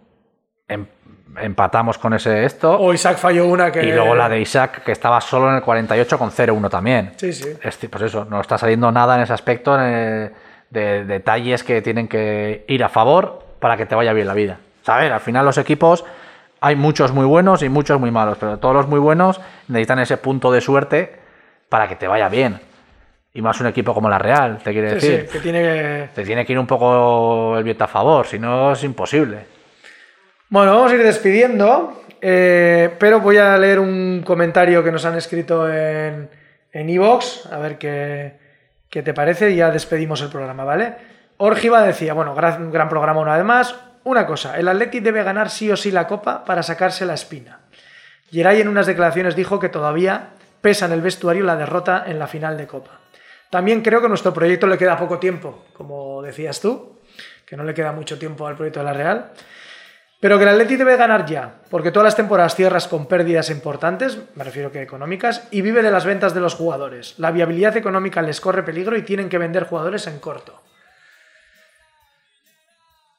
[0.68, 0.88] em-
[1.40, 3.82] empatamos con ese esto, O Isaac falló una que.
[3.82, 7.14] y luego la de Isaac, que estaba solo en el 48 con 0-1 también.
[7.16, 7.48] Sí, sí.
[7.48, 10.32] Es decir, pues eso, no está saliendo nada en ese aspecto eh,
[10.68, 14.58] de detalles que tienen que ir a favor para que te vaya bien la vida.
[14.88, 15.12] ¿Sabes?
[15.12, 16.02] Al final los equipos
[16.62, 20.16] hay muchos muy buenos y muchos muy malos, pero todos los muy buenos necesitan ese
[20.16, 21.14] punto de suerte
[21.68, 22.58] para que te vaya bien.
[23.34, 25.28] Y más un equipo como la Real, te quiere Sí, sí, decir.
[25.28, 26.08] que tiene que.
[26.14, 29.40] Te tiene que ir un poco el viento a favor, si no es imposible.
[30.48, 35.16] Bueno, vamos a ir despidiendo, eh, pero voy a leer un comentario que nos han
[35.16, 36.30] escrito en
[36.72, 38.38] en iVoox, a ver qué,
[38.88, 40.94] qué te parece, y ya despedimos el programa, ¿vale?
[41.36, 43.74] Orgiva decía, bueno, gran, gran programa una vez más.
[44.08, 47.58] Una cosa, el Atleti debe ganar sí o sí la Copa para sacarse la espina.
[48.30, 50.30] Geray en unas declaraciones dijo que todavía
[50.62, 53.00] pesa en el vestuario la derrota en la final de Copa.
[53.50, 57.00] También creo que a nuestro proyecto le queda poco tiempo, como decías tú,
[57.44, 59.30] que no le queda mucho tiempo al proyecto de la Real.
[60.20, 64.18] Pero que el Atleti debe ganar ya, porque todas las temporadas cierras con pérdidas importantes,
[64.36, 67.18] me refiero que económicas, y vive de las ventas de los jugadores.
[67.18, 70.62] La viabilidad económica les corre peligro y tienen que vender jugadores en corto.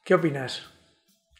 [0.02, 0.69] ¿Qué opinas?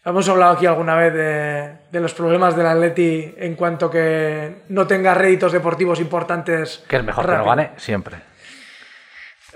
[0.04, 4.86] Hemos hablado aquí alguna vez de, de los problemas del Atleti en cuanto que no
[4.86, 6.82] tenga réditos deportivos importantes.
[6.88, 8.16] Que es mejor que no gane siempre.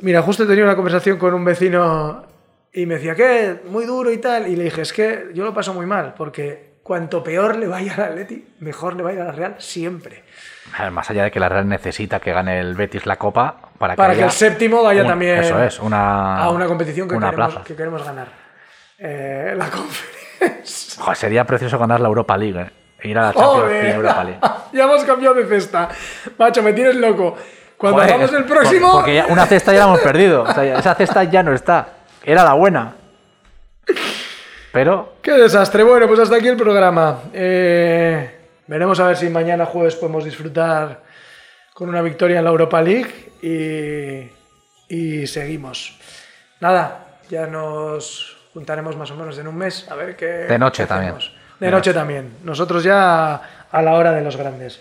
[0.02, 2.26] Mira, justo he tenido una conversación con un vecino
[2.72, 4.46] y me decía que muy duro y tal.
[4.48, 7.94] Y le dije, es que yo lo paso muy mal, porque cuanto peor le vaya
[7.94, 10.24] al Atleti, mejor le va a la Real siempre.
[10.92, 13.96] Más allá de que la Real necesita que gane el Betis la Copa para que,
[13.96, 17.30] Para que el séptimo vaya un- también Eso es, una, a una competición que, una
[17.30, 17.66] queremos, plaza.
[17.66, 18.28] que queremos ganar.
[18.98, 20.13] Eh, la conferencia.
[21.14, 22.70] Sería precioso ganar la Europa League, ¿eh?
[23.00, 24.40] E Ir a la Champions la Europa League.
[24.72, 25.88] ya hemos cambiado de cesta.
[26.38, 27.36] Macho, me tienes loco.
[27.76, 28.92] Cuando Joder, hagamos el próximo...
[28.92, 30.42] Porque ya una cesta ya la hemos perdido.
[30.42, 31.88] O sea, esa cesta ya no está.
[32.22, 32.94] Era la buena.
[34.72, 35.82] Pero Qué desastre.
[35.82, 37.22] Bueno, pues hasta aquí el programa.
[37.32, 38.30] Eh,
[38.66, 41.02] veremos a ver si mañana jueves podemos disfrutar
[41.74, 45.98] con una victoria en la Europa League y, y seguimos.
[46.60, 50.26] Nada, ya nos juntaremos más o menos en un mes a ver qué.
[50.26, 51.14] De noche qué también.
[51.60, 52.36] De noche también.
[52.44, 53.40] Nosotros ya
[53.70, 54.80] a la hora de los grandes.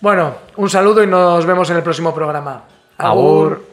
[0.00, 2.64] Bueno, un saludo y nos vemos en el próximo programa.
[2.98, 3.71] Agur.